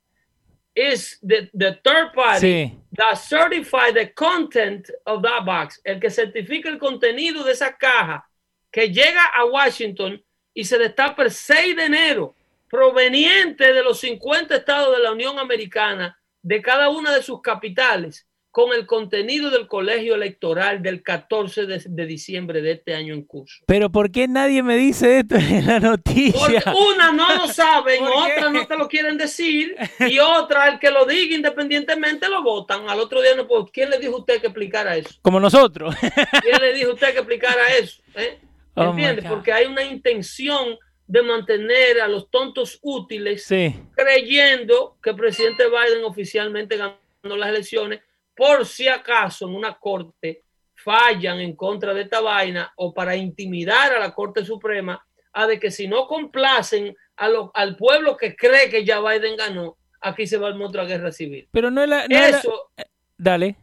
[0.73, 2.79] is the, the third party Sí.
[2.95, 5.79] that certify the content of that box.
[5.83, 8.27] El que certifica el contenido de esa caja
[8.71, 12.35] que llega a Washington y se destapa el 6 de enero,
[12.69, 18.25] proveniente de los 50 estados de la Unión Americana, de cada una de sus capitales,
[18.51, 23.63] con el contenido del colegio electoral del 14 de, diciembre de este año en curso.
[23.67, 26.61] Pero ¿por qué nadie me dice esto en la noticia?
[26.61, 30.89] Porque una no lo saben, otra no te lo quieren decir y otra el que
[30.89, 32.89] lo diga independientemente lo votan.
[32.89, 33.67] Al otro día no puedo.
[33.67, 35.09] ¿Quién le dijo a usted que explicara eso?
[35.21, 35.95] Como nosotros.
[36.41, 38.01] ¿Quién le dijo a usted que explicara eso?
[38.15, 38.39] ¿Eh?
[38.73, 39.25] Oh ¿Entiendes?
[39.25, 43.47] Porque hay una intención de mantener a los tontos útiles
[43.95, 48.01] creyendo que el presidente Biden oficialmente ganó las elecciones
[48.39, 53.91] por si acaso en una corte fallan en contra de esta vaina o para intimidar
[53.91, 58.69] a la Corte Suprema a de que si no complacen a al pueblo que cree
[58.69, 61.49] que ya Biden ganó, aquí se va a otra guerra civil.
[61.51, 62.05] Pero no es la...
[62.05, 62.85] eso, eh,
[63.17, 63.57] Dale.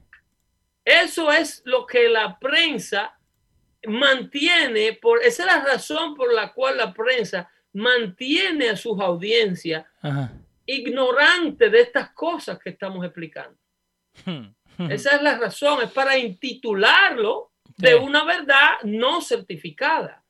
[0.85, 3.19] Eso es lo que la prensa
[3.87, 9.87] mantiene, por, esa es la razón por la cual la prensa mantiene a sus audiencias
[10.67, 13.57] ignorantes de estas cosas que estamos explicando.
[14.23, 14.55] Hmm.
[14.79, 20.25] Esa es la razón, es para intitularlo de una verdad no certificada.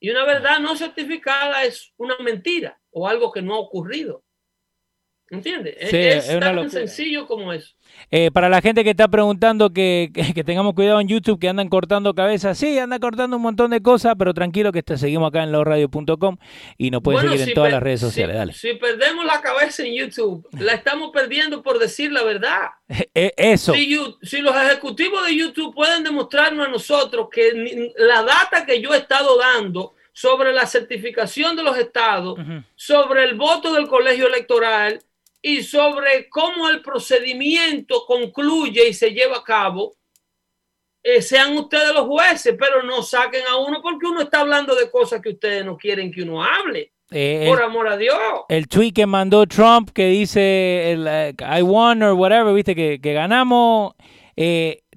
[0.00, 4.24] Y una verdad no certificada es una mentira o algo que no ha ocurrido.
[5.32, 5.76] ¿Entiendes?
[5.80, 7.74] es, tan sencillo como eso.
[8.10, 11.70] Eh, para la gente que está preguntando que, que, tengamos cuidado en YouTube, que andan
[11.70, 15.42] cortando cabezas, sí, andan cortando un montón de cosas, pero tranquilo que te seguimos acá
[15.42, 16.36] en losradio.com
[16.76, 18.36] y nos puedes seguir en todas las redes sociales.
[18.36, 18.52] Dale.
[18.52, 22.68] Si perdemos la cabeza en YouTube, la estamos perdiendo por decir la verdad.
[23.14, 23.72] Eh, eso.
[23.74, 28.94] Si, si, los ejecutivos de YouTube pueden demostrarnos a nosotros que la data que yo
[28.94, 32.38] he estado dando sobre la certificación de los estados,
[32.74, 35.02] sobre el voto del colegio electoral,
[35.42, 39.96] y sobre cómo el procedimiento concluye y se lleva a cabo,
[41.02, 44.88] eh, sean ustedes los jueces, pero no saquen a uno porque uno está hablando de
[44.88, 46.92] cosas que ustedes no quieren que uno hable.
[47.10, 48.16] Eh, Por amor a Dios.
[48.48, 53.00] El tweet que mandó Trump que dice el, eh, I won or whatever, viste que,
[53.02, 53.94] que ganamos.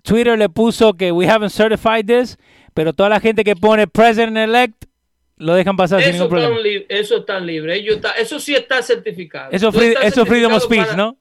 [0.04, 2.38] Twitter le puso que we haven't certified this,
[2.76, 4.86] pero toda la gente que pone president elect
[5.38, 6.58] lo dejan pasar sin ningún problema.
[6.88, 7.84] eso está libre.
[8.18, 9.52] eso sí está certificado.
[9.52, 11.18] Eso, es freedom of speech, ¿no?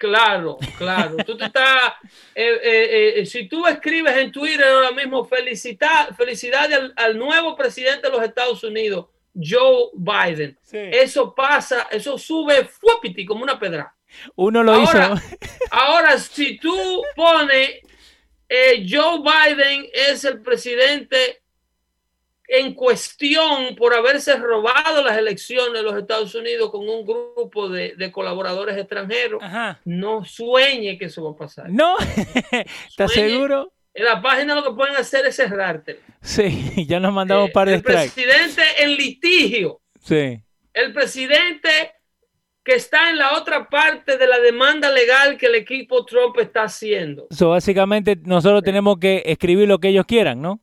[0.00, 1.18] Claro, claro.
[1.26, 1.92] tú te estás,
[2.34, 8.06] eh, eh, eh, si tú escribes en Twitter ahora mismo felicidad, felicidades al, nuevo presidente
[8.06, 10.58] de los Estados Unidos, Joe Biden.
[10.72, 13.94] Eso pasa, eso sube fuapiti como una pedra.
[14.36, 15.38] Uno lo ahora, hizo.
[15.70, 17.80] ahora, si tú pones
[18.88, 21.42] Joe Biden es el presidente
[22.52, 28.10] en cuestión por haberse robado las elecciones de los Estados Unidos con un grupo de,
[28.10, 29.40] colaboradores extranjeros,
[29.84, 31.70] no sueñe que eso va a pasar.
[31.70, 31.96] No,
[32.88, 33.72] ¿estás seguro?
[33.94, 36.00] En la página lo que pueden hacer es cerrarte.
[36.20, 39.80] Sí, ya nos mandamos un par de El presidente en litigio.
[40.00, 40.42] Sí.
[40.72, 41.68] El presidente
[42.64, 46.64] que está en la otra parte de la demanda legal que el equipo Trump está
[46.64, 47.28] haciendo.
[47.30, 50.60] So, básicamente nosotros tenemos que escribir lo que ellos quieran, ¿no?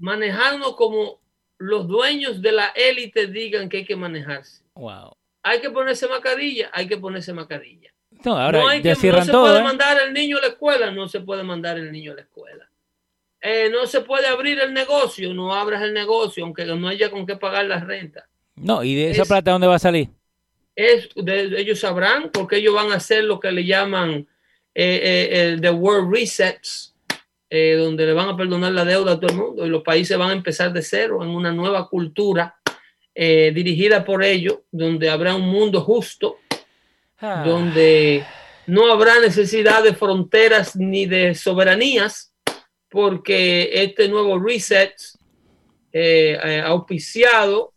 [0.00, 1.20] Manejarnos como
[1.58, 4.64] los dueños de la élite digan que hay que manejarse.
[4.74, 5.12] Wow.
[5.42, 7.92] Hay que ponerse mascarilla, hay que ponerse mascarilla.
[8.24, 9.62] No, ahora no, ya se puede ¿eh?
[9.62, 12.68] mandar el niño a la escuela, no se puede mandar el niño a la escuela.
[13.40, 17.26] Eh, no se puede abrir el negocio, no abras el negocio, aunque no haya con
[17.26, 18.28] qué pagar la renta.
[18.56, 20.08] No, ¿y de esa plata dónde va a salir?
[20.76, 24.26] Es, ellos sabrán, porque ellos van a hacer lo que le llaman
[24.74, 26.89] eh, el The World Resets,
[27.52, 30.16] eh, donde le van a perdonar la deuda a todo el mundo y los países
[30.16, 32.54] van a empezar de cero en una nueva cultura
[33.12, 36.38] eh, dirigida por ellos, donde habrá un mundo justo,
[37.18, 37.42] ah.
[37.44, 38.24] donde
[38.68, 42.32] no habrá necesidad de fronteras ni de soberanías,
[42.88, 44.94] porque este nuevo reset
[45.92, 47.74] eh, auspiciado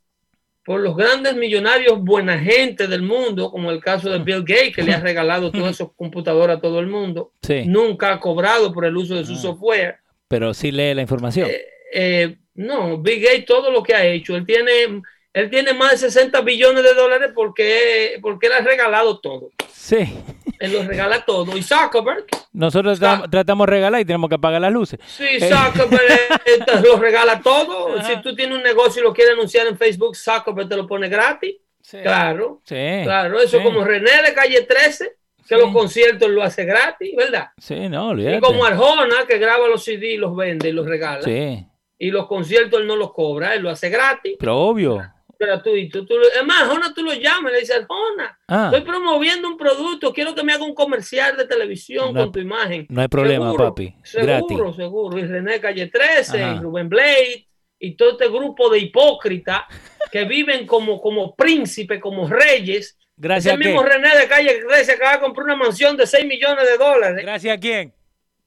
[0.66, 4.84] por los grandes millonarios buena gente del mundo, como el caso de Bill Gates, que
[4.84, 7.34] le ha regalado todos esos computadores a todo el mundo.
[7.66, 9.38] Nunca ha cobrado por el uso de su ah.
[9.38, 9.98] software.
[10.28, 11.50] Pero sí lee la información.
[11.50, 15.02] Eh, eh, no, Bill Gates todo lo que ha hecho, él tiene,
[15.34, 19.52] él tiene más de 60 billones de dólares porque, porque él ha regalado todo.
[19.72, 20.16] Sí.
[20.64, 21.58] Él lo regala todo.
[21.58, 22.26] Y Zuckerberg.
[22.54, 22.98] Nosotros
[23.30, 24.98] tratamos de regalar y tenemos que apagar las luces.
[25.06, 25.50] Sí, eh.
[25.50, 28.02] Zuckerberg lo regala todo.
[28.04, 31.10] Si tú tienes un negocio y lo quieres anunciar en Facebook, Zuckerberg te lo pone
[31.10, 31.56] gratis.
[32.02, 32.62] Claro.
[32.64, 33.02] Sí.
[33.04, 37.50] Claro, eso como René de calle 13, que los conciertos lo hace gratis, ¿verdad?
[37.58, 38.38] Sí, no, olvídate.
[38.38, 41.24] Y como Arjona, que graba los CD y los vende y los regala.
[41.24, 41.68] Sí.
[42.00, 44.38] Y los conciertos él no los cobra, él lo hace gratis.
[44.40, 45.02] Pero obvio
[45.46, 46.06] gratuito.
[46.06, 48.72] Tú, es más, Jona, tú lo llamas, le dices, Jona, ah.
[48.72, 52.86] estoy promoviendo un producto, quiero que me haga un comercial de televisión con tu imagen.
[52.90, 53.96] No hay problema, papi.
[54.04, 55.18] Seguro, seguro.
[55.18, 57.48] Y René Calle 13, y Rubén Blade,
[57.80, 59.64] y todo este grupo de hipócritas
[60.12, 62.98] que viven como, como príncipes, como reyes.
[63.16, 66.68] Gracias Ese mismo René de Calle se acaba de comprar una mansión de 6 millones
[66.68, 67.24] de dólares.
[67.24, 67.94] ¿Gracias a quién?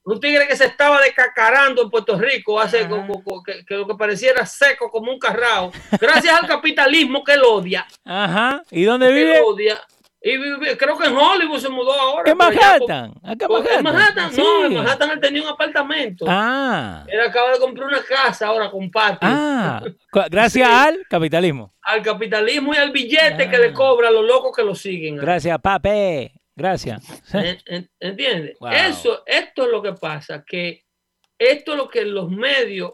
[0.07, 3.95] Un tigre que se estaba descacarando en Puerto Rico, hace como, que, que, lo que
[3.95, 7.85] pareciera seco como un carrao, gracias al capitalismo que él odia.
[8.05, 8.63] Ajá.
[8.71, 9.41] ¿Y dónde vive?
[9.41, 9.77] odia.
[10.21, 12.31] Y creo que en Hollywood se mudó ahora.
[12.31, 13.13] ¿En Manhattan?
[13.21, 13.77] ¿Acá Manhattan?
[13.77, 14.35] ¿En Manhattan?
[14.37, 16.25] No, en Manhattan él tenía un apartamento.
[16.25, 17.03] Ah.
[17.07, 19.19] Él acaba de comprar una casa ahora con patio.
[19.23, 19.81] Ah,
[20.29, 21.73] gracias al capitalismo.
[21.81, 25.17] Al capitalismo y al billete que le cobra a los locos que lo siguen.
[25.17, 26.31] Gracias, pape.
[26.57, 27.05] Gracias.
[27.99, 28.57] ¿Entiendes?
[28.71, 30.85] Eso, esto es lo que pasa, que
[31.37, 32.93] esto es lo que los medios,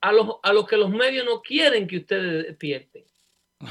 [0.00, 3.04] a los, a los que los medios no quieren que ustedes despierten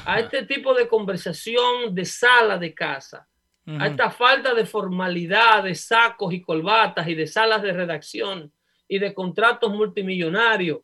[0.04, 3.26] a este tipo de conversación de sala de casa,
[3.66, 8.52] a esta falta de formalidad, de sacos y colbatas y de salas de redacción
[8.86, 10.80] y de contratos multimillonarios.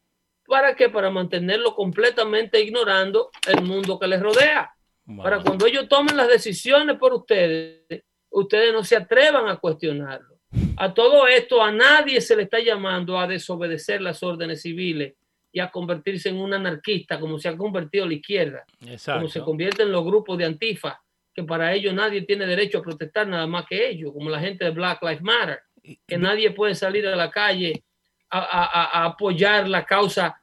[0.46, 0.88] ¿Para qué?
[0.88, 4.72] Para mantenerlo completamente ignorando el mundo que les rodea.
[5.16, 10.38] Para cuando ellos tomen las decisiones por ustedes, ustedes no se atrevan a cuestionarlo.
[10.76, 15.14] A todo esto, a nadie se le está llamando a desobedecer las órdenes civiles
[15.52, 18.64] y a convertirse en un anarquista, como se ha convertido la izquierda,
[19.04, 21.00] como se convierten los grupos de antifa,
[21.34, 24.64] que para ellos nadie tiene derecho a protestar nada más que ellos, como la gente
[24.64, 25.60] de Black Lives Matter,
[26.06, 27.82] que nadie puede salir a la calle
[28.30, 30.40] a, apoyar la causa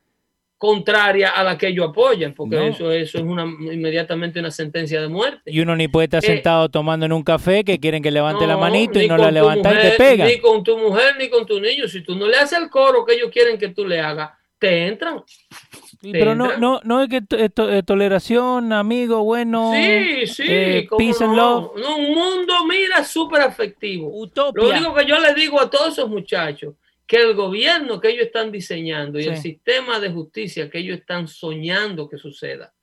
[0.58, 5.08] contraria a la que ellos apoyan, porque eso, eso es una, inmediatamente una sentencia de
[5.08, 5.42] muerte.
[5.46, 8.48] Y uno ni puede estar eh, sentado tomando en un café que quieren que levante
[8.48, 10.26] la manito y no la levanta y te pega.
[10.26, 11.88] Ni con tu mujer ni con tu niño.
[11.88, 14.88] Si tú no le haces el coro que ellos quieren que tú le hagas, te
[14.88, 15.22] entran.
[16.02, 19.74] pero no, no, no es que eh, toleración, amigo, bueno.
[19.74, 20.44] Sí, sí.
[20.48, 21.72] Eh, peace and love.
[21.76, 24.10] un mundo, mira, súper afectivo.
[24.10, 24.64] Utopia.
[24.64, 26.76] Lo único que yo le digo a todos esos muchachos,
[27.08, 31.28] que el gobierno que ellos están diseñando y el sistema de justicia que ellos están
[31.28, 32.74] soñando que suceda,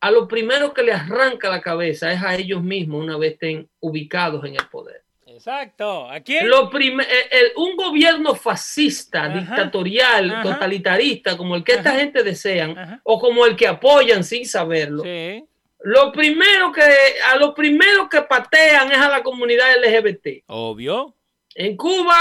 [0.00, 3.68] a lo primero que le arranca la cabeza es a ellos mismos una vez estén
[3.80, 5.02] ubicados en el poder.
[5.26, 6.08] Exacto.
[6.08, 6.48] ¿A quién?
[6.48, 13.44] Lo el, un gobierno fascista, dictatorial, totalitarista, como el que esta gente desean, o como
[13.46, 15.02] el que apoyan sin saberlo.
[15.80, 16.82] Lo primero que,
[17.30, 20.44] a lo primero que patean es a la comunidad LGBT.
[20.46, 21.14] Obvio.
[21.54, 22.18] En Cuba,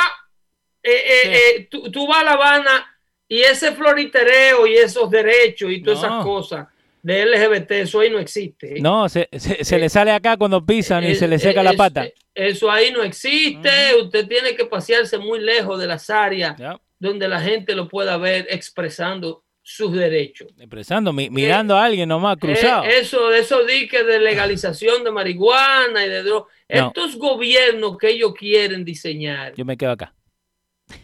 [0.83, 5.81] eh, eh, eh, tú, vas a La Habana y ese floritereo y esos derechos y
[5.81, 6.67] todas esas cosas
[7.01, 8.79] de LGBT, eso ahí no existe.
[8.79, 12.07] No, se, se, le sale acá cuando pisan y se le seca la pata.
[12.33, 13.69] Eso ahí no existe.
[14.01, 16.55] Usted tiene que pasearse muy lejos de las áreas
[16.99, 20.47] donde la gente lo pueda ver expresando sus derechos.
[20.57, 22.83] Expresando, mirando a alguien nomás cruzado.
[22.83, 26.53] eso, eso dique de legalización de marihuana y de drogas.
[26.67, 29.53] Estos gobiernos que ellos quieren diseñar.
[29.55, 30.13] Yo me quedo acá.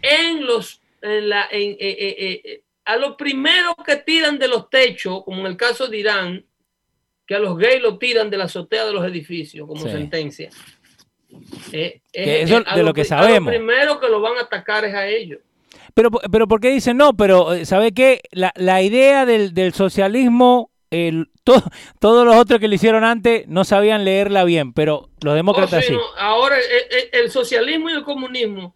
[0.01, 4.69] En los, en la, en, eh, eh, eh, a los primeros que tiran de los
[4.69, 6.45] techos, como en el caso de Irán,
[7.25, 10.49] que a los gays lo tiran de la azotea de los edificios como sentencia.
[11.71, 13.53] Eh, eh, eso de lo, que sabemos.
[13.53, 15.39] Lo primero que lo van a atacar es a ellos.
[15.93, 17.15] Pero, pero ¿por qué dicen no?
[17.15, 18.21] Pero, ¿sabe qué?
[18.31, 21.29] La, la idea del, del socialismo, el,
[21.99, 25.95] todos los otros que lo hicieron antes no sabían leerla bien, pero los demócratas sí.
[26.17, 26.57] ahora,
[27.11, 28.75] el, socialismo y el comunismo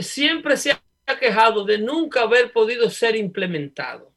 [0.00, 4.12] siempre se ha quejado de nunca haber podido ser implementado.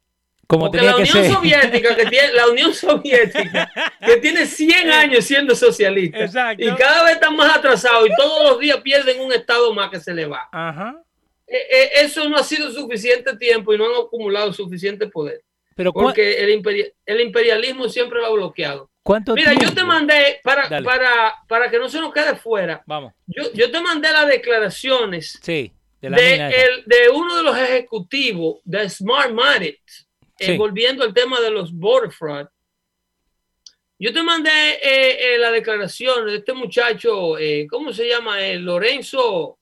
[0.47, 3.71] Como tenía la Unión Soviética, que tiene, la Unión Soviética,
[4.05, 8.59] que tiene 100 años siendo socialista, y cada vez están más atrasados y todos los
[8.59, 10.47] días pierden un estado más que se le va.
[11.47, 15.41] Eh, eh, eso no ha sido suficiente tiempo y no han acumulado suficiente poder.
[15.75, 18.89] Pero porque el, imperialismo siempre lo ha bloqueado.
[19.35, 23.13] Mira, yo te mandé, para, para, para que no se nos quede fuera, Vamos.
[23.27, 25.71] Yo, yo te mandé las declaraciones sí,
[26.01, 29.79] de, de, uno de los ejecutivos de Smart Market
[30.39, 32.47] eh, volviendo al tema de los border fraud,
[33.99, 37.35] yo te mandé eh, eh, la declaración de este muchacho,
[37.69, 38.39] ¿cómo se llama?
[38.57, 39.59] Lorenzo.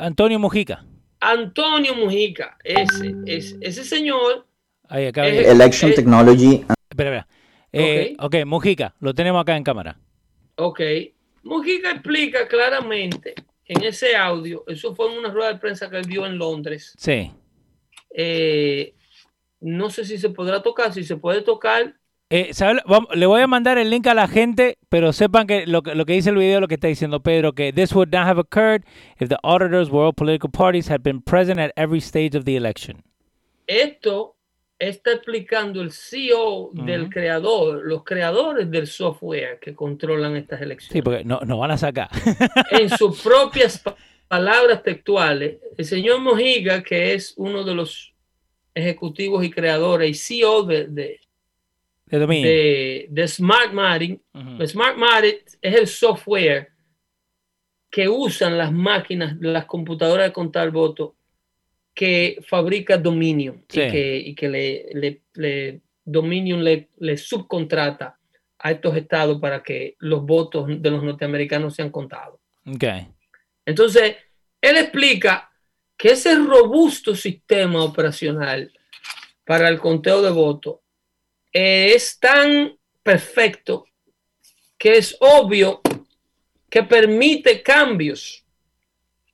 [0.00, 0.84] Antonio Mujica.
[1.20, 4.46] Antonio Mujica, ese, ese, ese señor.
[4.88, 5.26] Ahí acá.
[5.26, 6.64] Election Technology.
[6.90, 7.26] Espera,
[7.72, 8.24] espera.
[8.24, 9.98] ok, Mujica, lo tenemos acá en cámara.
[10.56, 10.80] Ok.
[11.42, 13.34] Mujica explica claramente
[13.66, 16.94] en ese audio, eso fue en una rueda de prensa que él dio en Londres.
[16.96, 17.32] Sí.
[18.10, 18.94] Eh,
[19.60, 21.96] no sé si se podrá tocar, si se puede tocar.
[22.28, 22.50] Eh,
[23.14, 26.14] le voy a mandar el link a la gente, pero sepan que lo, lo, que
[26.14, 28.84] dice el video, lo que está diciendo Pedro, que this would not have occurred
[29.20, 33.00] if the auditors, world political parties had been present at every stage of the election.
[33.68, 34.34] Esto
[34.76, 40.92] está explicando el CEO del creador, los creadores del software que controlan estas elecciones.
[40.92, 42.08] Sí, porque no, no van a sacar.
[42.72, 43.82] en sus propias
[44.26, 48.12] palabras textuales, el señor Mojiga, que es uno de los
[48.74, 51.20] ejecutivos y creadores y CEO de, de,
[52.06, 52.48] De dominio.
[52.48, 54.20] de, de Smart Matic.
[54.32, 54.66] Ujú.
[54.66, 56.68] Smart Matic es el software
[57.90, 61.12] que usan las máquinas, las computadoras de contar votos
[61.94, 63.80] que fabrica Dominion Sí.
[63.80, 68.18] y que, y que le, le- le- Dominion le, le subcontrata
[68.58, 72.38] a estos estados para que los votos de los norteamericanos sean contados.
[72.66, 72.84] Ok.
[73.64, 74.16] Entonces,
[74.60, 75.50] él explica
[75.96, 78.72] que ese robusto sistema operacional
[79.44, 80.76] para el conteo de votos
[81.58, 83.86] eh, es tan perfecto
[84.78, 85.80] que es obvio
[86.68, 88.42] que permite cambios.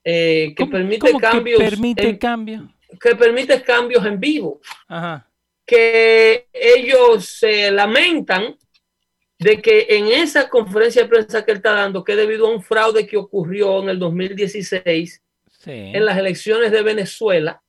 [0.04, 2.74] eh, que ¿Cómo- permite cómo que cambios permite en- cambio?
[3.00, 5.28] que permite cambios en vivo Ajá.
[5.64, 8.56] que ellos se lamentan
[9.38, 12.62] de que en esa conferencia de prensa que él está dando, que debido a un
[12.62, 15.22] fraude que ocurrió en el 2016
[15.64, 15.70] Sí.
[15.70, 17.62] en las elecciones de Venezuela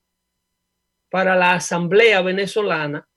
[1.10, 3.08] para la Asamblea venezolana,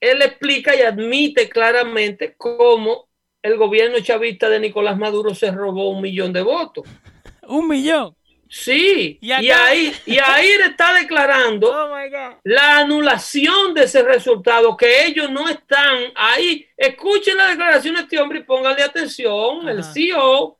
[0.00, 3.08] él explica y admite claramente cómo
[3.42, 6.84] el gobierno chavista de Nicolás Maduro se robó un millón de votos.
[7.48, 8.14] Un millón.
[8.48, 15.30] Sí, Y ahí, y ahí está declarando Oh la anulación de ese resultado, que ellos
[15.30, 16.66] no están ahí.
[16.76, 19.84] Escuchen la declaración de este hombre y pónganle atención, el.
[19.84, 20.58] CEO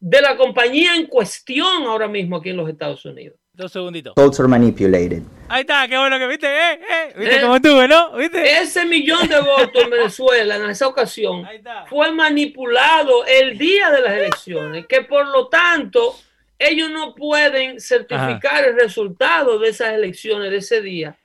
[0.00, 3.39] de la compañía en cuestión ahora mismo aquí en los Estados Unidos.
[3.60, 4.14] Dos segunditos.
[4.14, 5.22] Votes are manipulated.
[5.50, 7.12] Ahí está, qué bueno que viste, eh, eh.
[7.14, 7.40] Viste Eh.
[7.42, 8.12] cómo estuve, ¿no?
[8.16, 8.58] ¿Viste?
[8.58, 11.46] Ese millón de votos en Venezuela en esa ocasión
[11.90, 16.16] fue manipulado el día de las elecciones, que por lo tanto
[16.58, 21.16] ellos no pueden certificar el resultado de esas elecciones de ese día,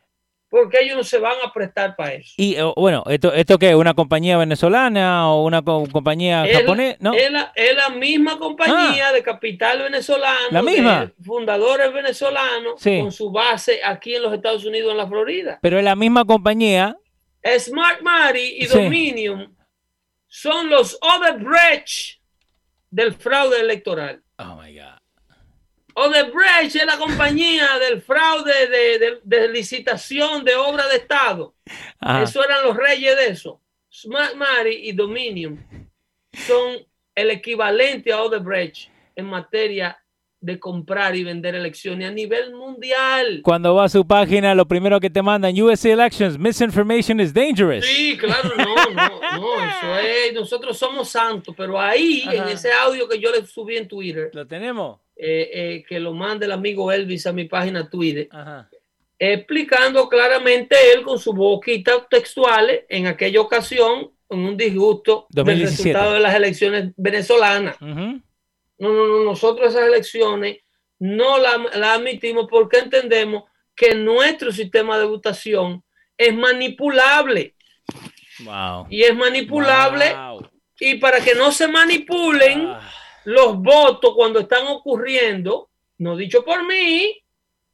[0.56, 2.34] porque ellos no se van a prestar para eso.
[2.38, 3.76] Y eh, bueno, ¿esto, ¿esto qué?
[3.76, 6.98] ¿Una compañía venezolana o una co- compañía Es- japonesa?
[7.02, 7.14] No.
[7.14, 11.12] Es la, es la misma compañía de capital venezolano, La misma.
[11.24, 13.00] fundadores venezolanos, Sí.
[13.02, 15.60] con su base aquí en los Estados Unidos, en la Florida.
[15.62, 16.96] Pero es la misma compañía.
[17.60, 18.78] Smart Money y Sí.
[18.78, 19.56] Dominion
[20.28, 22.20] son los Odebrecht
[22.90, 24.22] del fraude electoral.
[24.38, 24.95] Oh my God.
[25.98, 31.56] Odebrecht es la compañía del fraude de, de- de licitación de obra de Estado.
[32.00, 32.24] Ajá.
[32.24, 33.62] Eso eran los reyes de eso.
[33.90, 35.66] Smart Money y Dominion
[36.46, 36.76] son
[37.16, 39.98] el equivalente a Odebrecht en materia
[40.42, 43.40] de comprar y vender elecciones a nivel mundial.
[43.42, 47.86] Cuando va a su página, lo primero que te mandan, USA Elections, misinformation is dangerous.
[47.86, 53.08] Sí, claro, no, no, no, eso es, nosotros somos santos, pero ahí en ese audio
[53.08, 55.00] que yo le subí en Twitter, ¿Lo tenemos?
[55.16, 58.70] Eh, eh, que lo mande el amigo Elvis a mi página Twitter, Ajá.
[59.18, 65.46] explicando claramente él con sus boquitas textuales en aquella ocasión, en un disgusto 2017.
[65.46, 65.62] del
[65.94, 67.80] resultado de las elecciones venezolanas.
[67.80, 68.22] No,
[68.78, 70.58] no, no, nosotros esas elecciones
[71.00, 73.44] no las la admitimos porque entendemos
[73.76, 75.84] que nuestro sistema de votación
[76.18, 77.56] es manipulable
[78.44, 78.88] Wow.
[78.90, 80.50] y es manipulable Wow.
[80.80, 82.82] y para que no se manipulen Ah.
[83.26, 87.22] Los votos cuando están ocurriendo, no dicho por mí,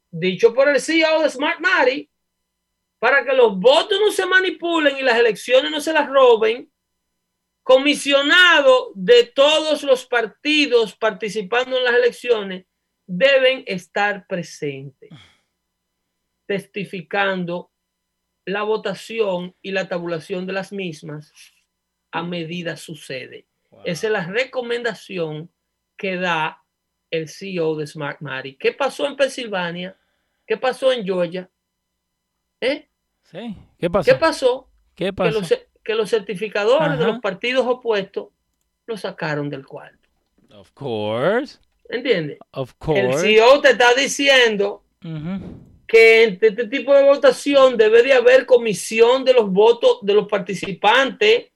[0.10, 2.10] dicho por el CEO de Smart Money,
[3.00, 6.72] para que los votos no se manipulen y las elecciones no se las roben,
[7.64, 12.66] comisionados de todos los partidos participando en las elecciones
[13.06, 15.10] deben estar presentes,
[16.46, 17.72] testificando
[18.46, 21.34] la votación y la tabulación de las mismas
[22.12, 23.48] a medida sucede.
[23.72, 23.82] Wow.
[23.86, 25.50] Esa es la recomendación
[25.98, 26.64] que da
[27.10, 28.58] el CEO de Smartmatic.
[28.60, 29.98] ¿Qué pasó en Pensilvania?
[30.46, 31.50] ¿Qué pasó en Georgia?
[32.60, 32.88] ¿Eh?
[33.24, 33.56] Sí.
[33.80, 34.12] ¿Qué pasó?
[34.12, 34.68] ¿Qué pasó?
[34.96, 35.40] ¿Qué Que pasó?
[35.40, 35.54] los,
[35.84, 38.30] que los certificadores de los partidos opuestos
[38.86, 39.98] lo sacaron del cuarto.
[40.54, 41.60] Of course.
[41.90, 42.38] ¿Entiendes?
[42.52, 43.20] Of El course.
[43.22, 44.84] CEO te está diciendo
[45.88, 50.28] que en este tipo de votación debe de haber comisión de los votos de los
[50.28, 51.51] participantes,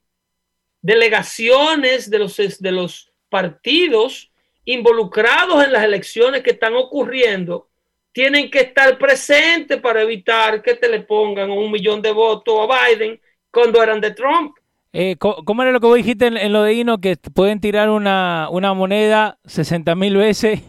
[0.85, 4.31] delegaciones de los, de los partidos
[4.65, 7.69] involucrados en las elecciones que están ocurriendo,
[8.11, 12.89] tienen que estar presentes para evitar que te le pongan un millón de votos a
[12.89, 13.19] Biden
[13.51, 14.55] cuando eran de Trump.
[14.93, 16.99] Eh, ¿Cómo era lo que vos dijiste en, en lo de Hino?
[16.99, 20.61] Que pueden tirar una, una moneda 60 mil veces.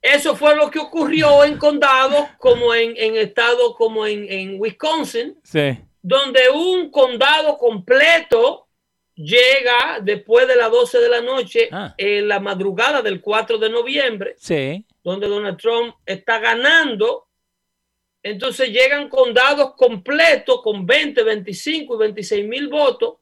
[0.00, 5.36] Eso fue lo que ocurrió en condados como en, en estados como en, en Wisconsin,
[5.42, 5.78] Sí.
[6.00, 8.65] donde un condado completo
[9.16, 11.94] llega después de las 12 de la noche Ah.
[11.96, 14.84] en la madrugada del 4 de noviembre, Sí.
[15.02, 17.26] donde Donald Trump está ganando.
[18.22, 23.14] Entonces llegan condados completos con 20, 25 y 26 mil votos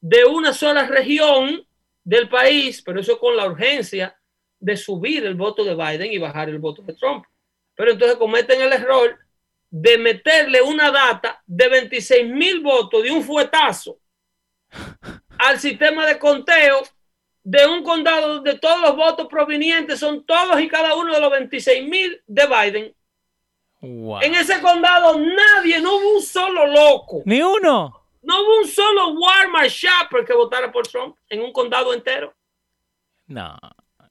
[0.00, 1.66] de una sola región
[2.04, 4.16] del país, pero eso con la urgencia
[4.60, 7.24] de subir el voto de Biden y bajar el voto de Trump.
[7.74, 9.18] Pero entonces cometen el error
[9.70, 13.98] de meterle una data de 26 mil votos de un fuetazo
[15.48, 16.82] al sistema de conteo
[17.44, 21.30] de un condado donde todos los votos provenientes son todos y cada uno de los
[21.30, 22.94] 26 mil de Biden.
[23.80, 24.20] Wow.
[24.22, 28.00] En ese condado nadie, no hubo un solo loco, Ni uno.
[28.22, 32.32] no hubo un solo Walmart shopper que votara por Trump en un condado entero.
[33.26, 33.58] No.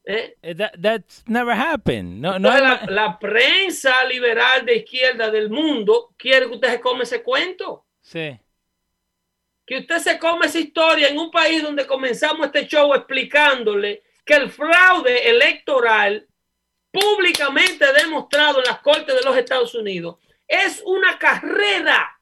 [0.03, 0.36] ¿eh?
[0.41, 2.19] Eh, That, that's never happened.
[2.21, 7.03] No, no la, la prensa liberal de izquierda del mundo quiere que usted se come
[7.03, 7.86] ese cuento.
[8.01, 8.38] Sí.
[9.72, 14.34] Que usted se come esa historia en un país donde comenzamos este show explicándole que
[14.34, 16.28] el fraude electoral
[16.91, 22.19] públicamente demostrado en las cortes de los Estados Unidos es una carrera,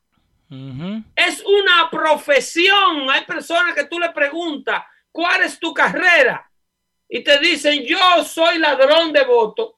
[1.15, 3.09] es una profesión.
[3.09, 6.47] Hay personas que tú le preguntas, ¿cuál es tu carrera?
[7.07, 9.71] Y te dicen, yo soy ladrón de votos.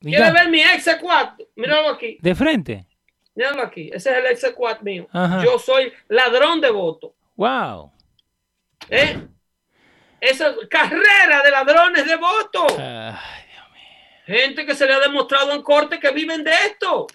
[0.00, 2.18] Y ¿Quieres ver mi ex 4 Míralo aquí.
[2.20, 2.88] De frente.
[3.34, 3.90] Míralo aquí.
[3.92, 5.08] Ese es el ex 4 mío.
[5.12, 5.42] Ajá.
[5.44, 7.12] Yo soy ladrón de votos.
[7.36, 7.92] Wow.
[8.88, 9.26] ¿eh?
[10.20, 12.78] Esa carrera de ladrones de votos.
[12.78, 13.44] Ay,
[14.26, 17.06] Gente que se le ha demostrado en corte que viven de esto.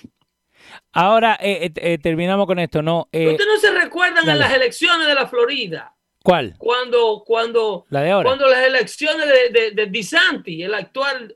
[0.92, 3.08] Ahora eh, eh, eh, terminamos con esto, ¿no?
[3.12, 4.34] ¿Ustedes no se recuerdan dale.
[4.34, 5.96] en las elecciones de la Florida?
[6.22, 6.54] ¿Cuál?
[6.58, 8.30] Cuando, cuando, La de ahora.
[8.30, 11.36] cuando las elecciones de, de, de DeSantis, el actual...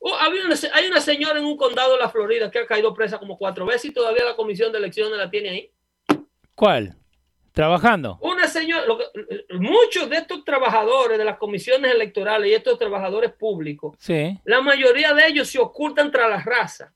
[0.00, 2.92] oh, había una, hay una señora en un condado de la Florida que ha caído
[2.92, 5.70] presa como cuatro veces y todavía la comisión de elecciones la tiene ahí.
[6.54, 6.96] ¿Cuál?
[7.52, 8.16] ¿Trabajando?
[8.20, 9.06] Una señora, lo que-
[9.58, 14.38] muchos de estos trabajadores de las comisiones electorales y estos trabajadores públicos, Sí.
[14.44, 16.92] la mayoría de ellos se ocultan tras la raza.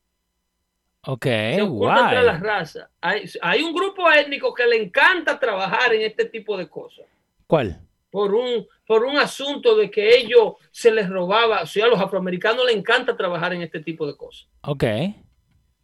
[1.07, 2.89] Ok, Se ocultan tras la raza.
[3.01, 7.05] Hay, hay un grupo étnico que le encanta trabajar en este tipo de cosas.
[7.47, 7.79] ¿Cuál?
[8.15, 12.01] Por un, por un asunto de que ellos se les robaba, o sea, a los
[12.01, 14.49] afroamericanos les encanta trabajar en este tipo de cosas.
[14.61, 14.85] Ok.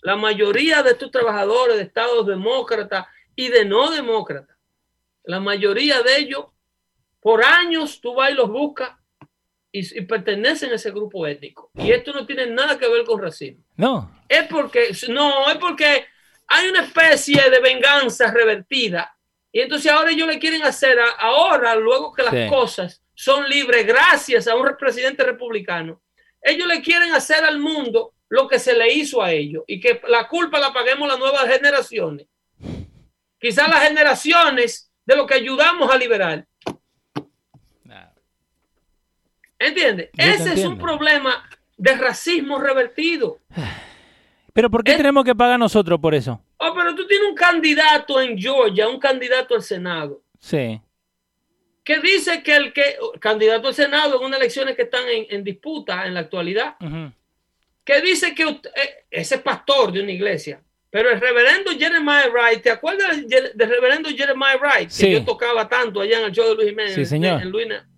[0.03, 4.57] La mayoría de estos trabajadores de estados demócratas y de no demócratas,
[5.24, 6.45] la mayoría de ellos,
[7.18, 8.93] por años tú vas y los buscas
[9.72, 11.72] y, y pertenecen a ese grupo étnico.
[11.74, 13.64] Y esto no tiene nada que ver con racismo.
[13.76, 14.09] No.
[14.28, 16.05] Es porque, no, es porque
[16.47, 19.16] hay una especie de venganza revertida.
[19.53, 22.46] Y entonces ahora ellos le quieren hacer, a- ahora, luego que las Sí.
[22.48, 26.01] cosas son libres gracias a un presidente republicano,
[26.42, 30.01] ellos le quieren hacer al mundo lo que se le hizo a ellos y que
[30.09, 32.26] la culpa la paguemos las nuevas generaciones.
[33.40, 36.46] Quizás las generaciones de lo que ayudamos a liberar.
[39.59, 40.11] ¿Entiendes?
[40.14, 43.38] Yo Ese es un problema de racismo revertido.
[44.53, 46.42] Pero ¿por qué Es- tenemos que pagar nosotros por eso?
[46.63, 50.81] Oh, pero tú tienes un candidato en Georgia, un candidato al Senado, Sí.
[51.83, 55.43] que dice que el que, candidato al Senado en unas elecciones que están en, en
[55.45, 56.77] disputa en la actualidad,
[57.85, 62.63] que dice que usted- eh, ese pastor de una iglesia, pero el reverendo Jeremiah Wright,
[62.63, 64.91] ¿te acuerdas del, reverendo Jeremiah Wright?
[64.97, 67.41] Que yo tocaba tanto allá en el show de Luis Jiménez, Sí, en- señor.
[67.43, 67.89] en Luina,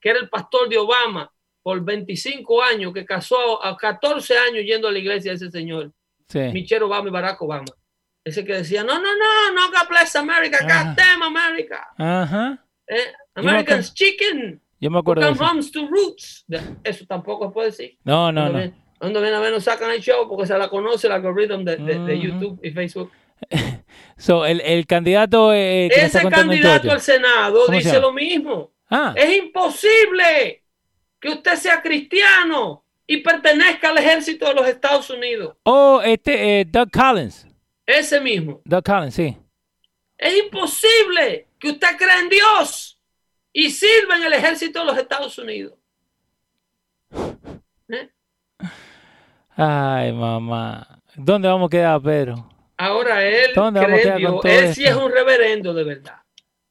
[0.00, 1.32] que era el pastor de Obama
[1.62, 5.90] por 25 años, que casó a 14 años yendo a la iglesia de ese señor.
[6.28, 6.38] Sí.
[6.52, 7.64] Michelle Obama y Barack Obama.
[8.28, 10.58] Ese que decía, no, no, no, no, God bless America.
[10.62, 11.88] God damn America.
[11.96, 12.64] Ajá.
[12.86, 15.44] Eh, Americans chicken, Yo me acuerdo come eso.
[15.44, 16.44] homes to roots.
[16.84, 17.98] Eso tampoco se puede decir.
[18.04, 18.58] No, no, Cuando no.
[18.58, 21.58] viene- Cuando viene a ver, nos sacan el show porque se la conoce el algoritmo
[21.58, 22.18] de, de- de.
[22.20, 23.10] YouTube y Facebook.
[24.16, 27.88] So, el, el candidato eh, que me está Ese candidato al Senado ¿Cómo se dice
[27.94, 28.00] llama?
[28.08, 28.72] lo mismo.
[28.90, 30.64] Ah, Es imposible
[31.20, 35.56] que usted sea cristiano y pertenezca al ejército de los Estados Unidos.
[35.64, 37.46] oh, este, eh, Doug Collins.
[37.88, 38.60] Ese mismo.
[38.66, 39.34] Doug Collins, sí.
[40.18, 43.00] Es imposible que usted crea en Dios
[43.50, 45.72] y sirva en el ejército de los Estados Unidos.
[47.88, 48.10] ¿Eh?
[49.56, 51.00] Ay, mamá.
[51.16, 52.50] ¿Dónde vamos a quedar, Pedro?
[52.76, 54.44] Ahora él ¿Dónde vamos a Dios.
[54.44, 56.20] Él sí es un reverendo de verdad.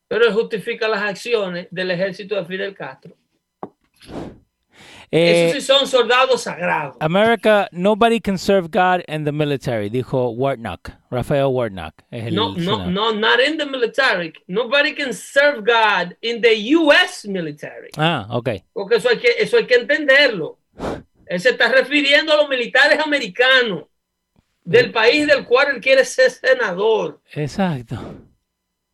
[0.08, 3.18] Pero él justifica las acciones del ejército de Fidel Castro.
[5.10, 6.98] Eh, Esos sí son soldados sagrados.
[7.00, 11.94] America, nobody can serve God and the military, dijo Warnock, Rafael Warnock.
[12.12, 14.34] Es el No, no, no, not in the military.
[14.48, 17.26] Nobody can serve God in the U.S.
[17.26, 17.90] military.
[17.98, 18.50] Ah, ok.
[18.74, 20.60] Porque eso hay que, eso hay que entenderlo.
[21.26, 23.86] Él se está refiriendo a los militares americanos
[24.66, 27.22] del país del cual él quiere ser senador.
[27.34, 27.98] Exacto.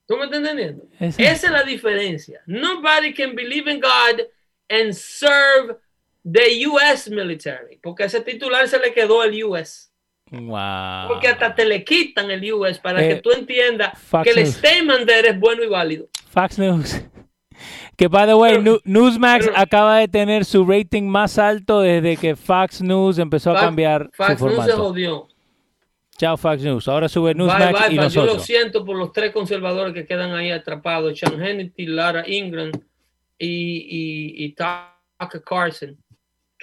[0.06, 0.84] ¿Tú me estás entendiendo?
[1.00, 1.24] Exacto.
[1.24, 2.42] Esa es la diferencia.
[2.46, 4.22] Nobody can believe in God
[4.70, 5.76] and serve
[6.24, 7.10] the U.S.
[7.10, 7.80] military.
[7.82, 9.90] Porque ese titular se le quedó el U.S.
[10.32, 11.08] Wow.
[11.10, 12.80] Porque hasta te le quitan el U.S.
[12.82, 14.62] para Eh, que tú entiendas Fox que el News.
[14.64, 16.08] él es bueno y válido.
[16.30, 17.02] Fox News.
[17.96, 22.18] Que, by the way, Pero- Newsmax pero- acaba de tener su rating más alto desde
[22.18, 25.28] que Fox News empezó a cambiar Fox su News se jodió.
[26.18, 26.88] Chao Fox News.
[26.88, 28.14] Ahora sube Newsmax Bye, bye, y Fox.
[28.14, 28.46] Yo lo nosotros.
[28.48, 32.72] siento por los tres conservadores que quedan ahí atrapados, Sean Hannity, Lara Ingram
[33.38, 35.96] y, y, y Tucker Carlson,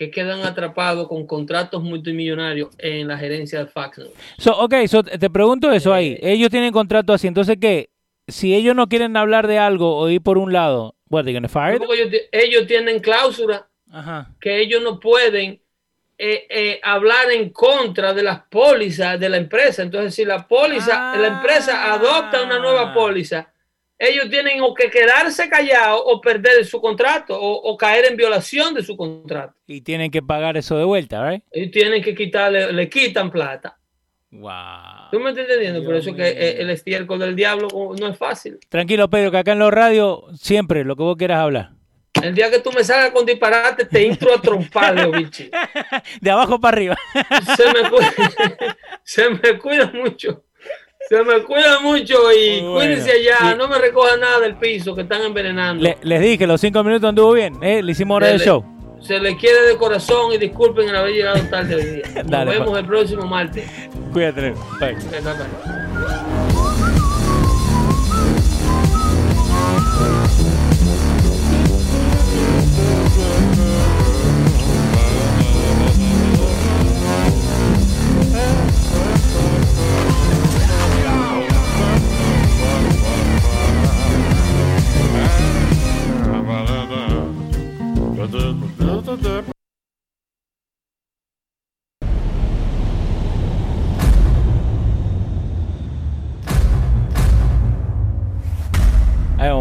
[0.00, 4.10] que quedan atrapados con contratos multimillonarios en la gerencia de News.
[4.38, 6.16] So, ok, so, te pregunto eso ahí.
[6.22, 7.90] Ellos tienen contrato así, entonces ¿qué?
[8.26, 11.50] Si ellos no quieren hablar de algo o ir por un lado, what, they gonna
[11.50, 14.30] fire ellos, ti- ellos tienen cláusula Ajá.
[14.40, 15.60] que ellos no pueden
[16.16, 19.82] eh, eh, hablar en contra de las pólizas de la empresa.
[19.82, 21.16] Entonces, si la póliza, Ah.
[21.18, 23.52] la empresa adopta una nueva póliza,
[24.00, 28.72] ellos tienen o que quedarse callados o perder su contrato o, o caer en violación
[28.74, 29.54] de su contrato.
[29.66, 31.44] Y tienen que pagar eso de vuelta, ¿right?
[31.52, 33.76] Ellos tienen que quitarle, le quitan plata.
[34.30, 35.10] Wow.
[35.10, 35.84] ¿Tú me estás entendiendo?
[35.84, 36.32] Por eso que mío.
[36.34, 38.58] eh, el estiércol del diablo no es fácil.
[38.68, 41.70] Tranquilo, Pedro, que acá en los radios siempre lo que vos quieras hablar.
[42.22, 45.50] El día que tú me salgas con disparate, te intro a trompar, Leo Vichy.
[46.20, 46.96] De abajo para arriba.
[47.56, 48.14] se me cuida,
[49.04, 50.44] se me cuida mucho.
[51.10, 52.74] Se me cuida mucho y bueno.
[52.74, 53.52] cuídense allá.
[53.52, 55.82] Y- No me recojan nada del piso que están envenenando.
[55.82, 57.56] Le- les dije, los cinco minutos anduvo bien.
[57.62, 57.82] ¿eh?
[57.82, 58.64] Le hicimos hora de show.
[59.02, 62.02] Se les quiere de corazón y disculpen el haber llegado tarde hoy día.
[62.14, 63.68] Nos Dale, vemos pa- el próximo martes.
[64.12, 64.52] Cuídate.
[64.78, 64.92] Bye.
[64.92, 66.39] Ok, bye, bye.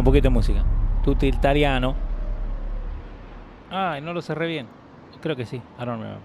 [0.10, 0.64] Poquito de música.
[1.04, 1.96] Tutiltariano.
[3.70, 4.68] Ay, no lo cerré bien.
[5.22, 5.58] Creo que sí.
[5.58, 6.20] I don't remember.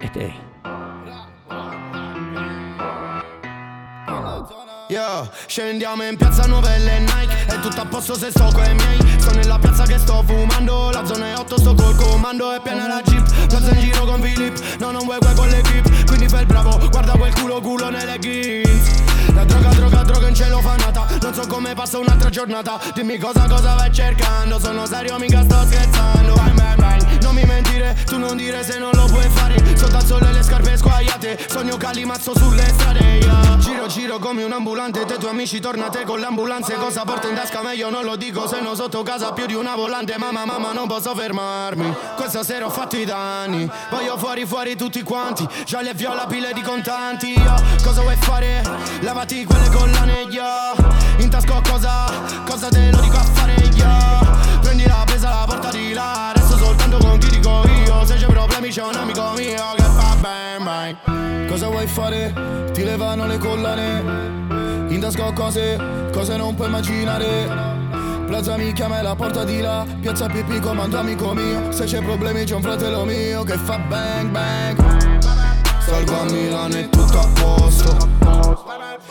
[0.00, 0.49] Este ahí.
[4.90, 7.44] Yo, scendiamo in piazza Novelle Nike.
[7.46, 8.98] È tutto a posto se sto coi miei.
[9.20, 10.90] Sto nella piazza che sto fumando.
[10.90, 12.50] La zona è 8 sto col comando.
[12.50, 13.46] È piena la jeep.
[13.46, 14.58] Piazza in giro con Philip.
[14.80, 16.04] No, non vuoi quel con l'equipe.
[16.06, 16.76] Quindi fai il bravo.
[16.90, 18.98] Guarda quel culo culo nelle jeans.
[19.32, 22.80] La droga droga droga in cielo fanata Non so come passa un'altra giornata.
[22.92, 24.58] Dimmi cosa cosa vai cercando.
[24.58, 26.34] Sono serio mica sto scherzando.
[26.34, 27.22] Bang bang bang.
[27.22, 27.96] Non mi mentire.
[28.06, 29.54] Tu non dire se non lo puoi fare.
[29.76, 33.18] Sotto al sole le scarpe squagliate Sogno calimazzo sulle strade.
[33.20, 33.56] Yeah.
[33.58, 37.28] Giro giro come un ambulante Te e tuoi amici tornate con le ambulanze Cosa porta
[37.28, 40.46] in tasca meglio non lo dico Se no sotto casa più di una volante Mamma
[40.46, 45.46] mamma non posso fermarmi Questa sera ho fatto i danni Voglio fuori fuori tutti quanti
[45.66, 47.54] Già le viola pile di contanti yo.
[47.84, 48.62] Cosa vuoi fare?
[49.00, 50.74] Lavati quelle collane yo.
[51.18, 52.06] In tasca cosa?
[52.46, 54.58] Cosa te lo dico a fare yo.
[54.62, 58.26] Prendi la presa la porta di là Resto soltanto con chi dico io Se c'è
[58.26, 62.70] problemi c'è un amico mio Che fa bang bang Cosa vuoi fare?
[62.72, 64.40] Ti levano le collane
[64.90, 65.78] In tasca ho cose,
[66.12, 67.48] cose non puoi immaginare.
[68.26, 69.86] Plaza mi chiama e la porta di là.
[70.00, 71.70] Piazza pipì comando amico mio.
[71.70, 75.20] Se c'è problemi c'è un fratello mio Che fa bang bang.
[75.80, 77.96] Salgo a Milano e tutto a posto.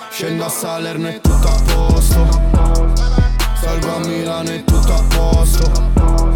[0.10, 2.28] Scendo a Salerno e tutto a posto.
[3.62, 5.72] Salgo a Milano e tutto a posto.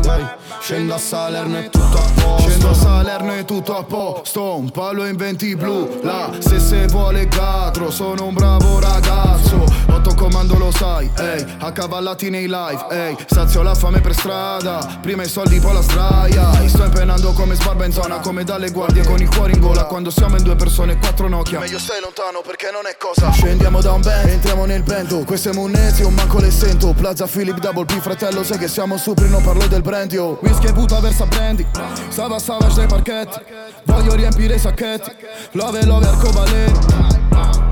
[0.09, 0.25] Ehi,
[0.59, 2.49] Scendo a Salerno e tutto a posto.
[2.49, 4.55] Scendo a Salerno e tutto a posto.
[4.57, 5.99] Un palo in 20 blu.
[6.01, 9.63] Là, se se vuole gatro Sono un bravo ragazzo.
[9.87, 11.45] Otto comando lo sai, ehi.
[11.59, 13.17] Accavallati nei live, ehi.
[13.27, 14.99] Sazio la fame per strada.
[15.01, 19.03] Prima i soldi, poi la straia Sto impenando come sbarba in zona Come dalle guardie
[19.05, 19.83] con il cuore in gola.
[19.85, 21.59] Quando siamo in due persone, quattro Nokia.
[21.59, 23.31] Meglio stai lontano perché non è cosa.
[23.31, 26.93] Scendiamo da un band, entriamo nel bento Queste monete, un manco le sento.
[26.93, 30.67] Plaza Philip Double P, fratello Sai che siamo supri, non parlo del brand, yo Whisky
[30.67, 31.65] e puta versa brandy.
[32.09, 33.39] Sava Savage dai parchetti.
[33.85, 35.09] Voglio riempire i sacchetti.
[35.51, 37.21] Love, love, arcobaleno.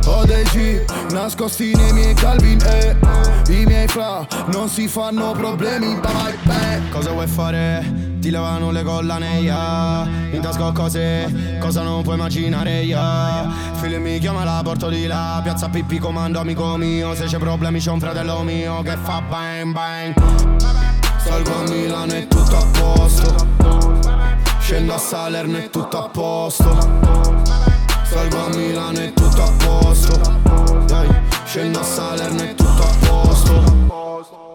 [0.05, 2.95] Ho dei G nascosti nei miei Calvin e.
[3.49, 6.81] I miei fra non si fanno problemi bye bye.
[6.89, 8.09] Cosa vuoi fare?
[8.19, 10.07] Ti levano le collane, yeah.
[10.31, 13.49] In tasca ho cose, cosa non puoi immaginare, yeah.
[13.73, 15.39] Figlio mi chiama la porto di là.
[15.43, 17.13] Piazza Pippi comando amico mio.
[17.15, 22.27] Se c'è problemi c'è un fratello mio Che fa bang bang Salgo a Milano e
[22.27, 23.35] tutto a posto.
[24.59, 26.77] Scendo a Salerno e tutto a posto.
[28.03, 30.19] Salgo a Milano e tutto a posto.
[31.45, 34.50] Scendo a Salerno e tutto a posto.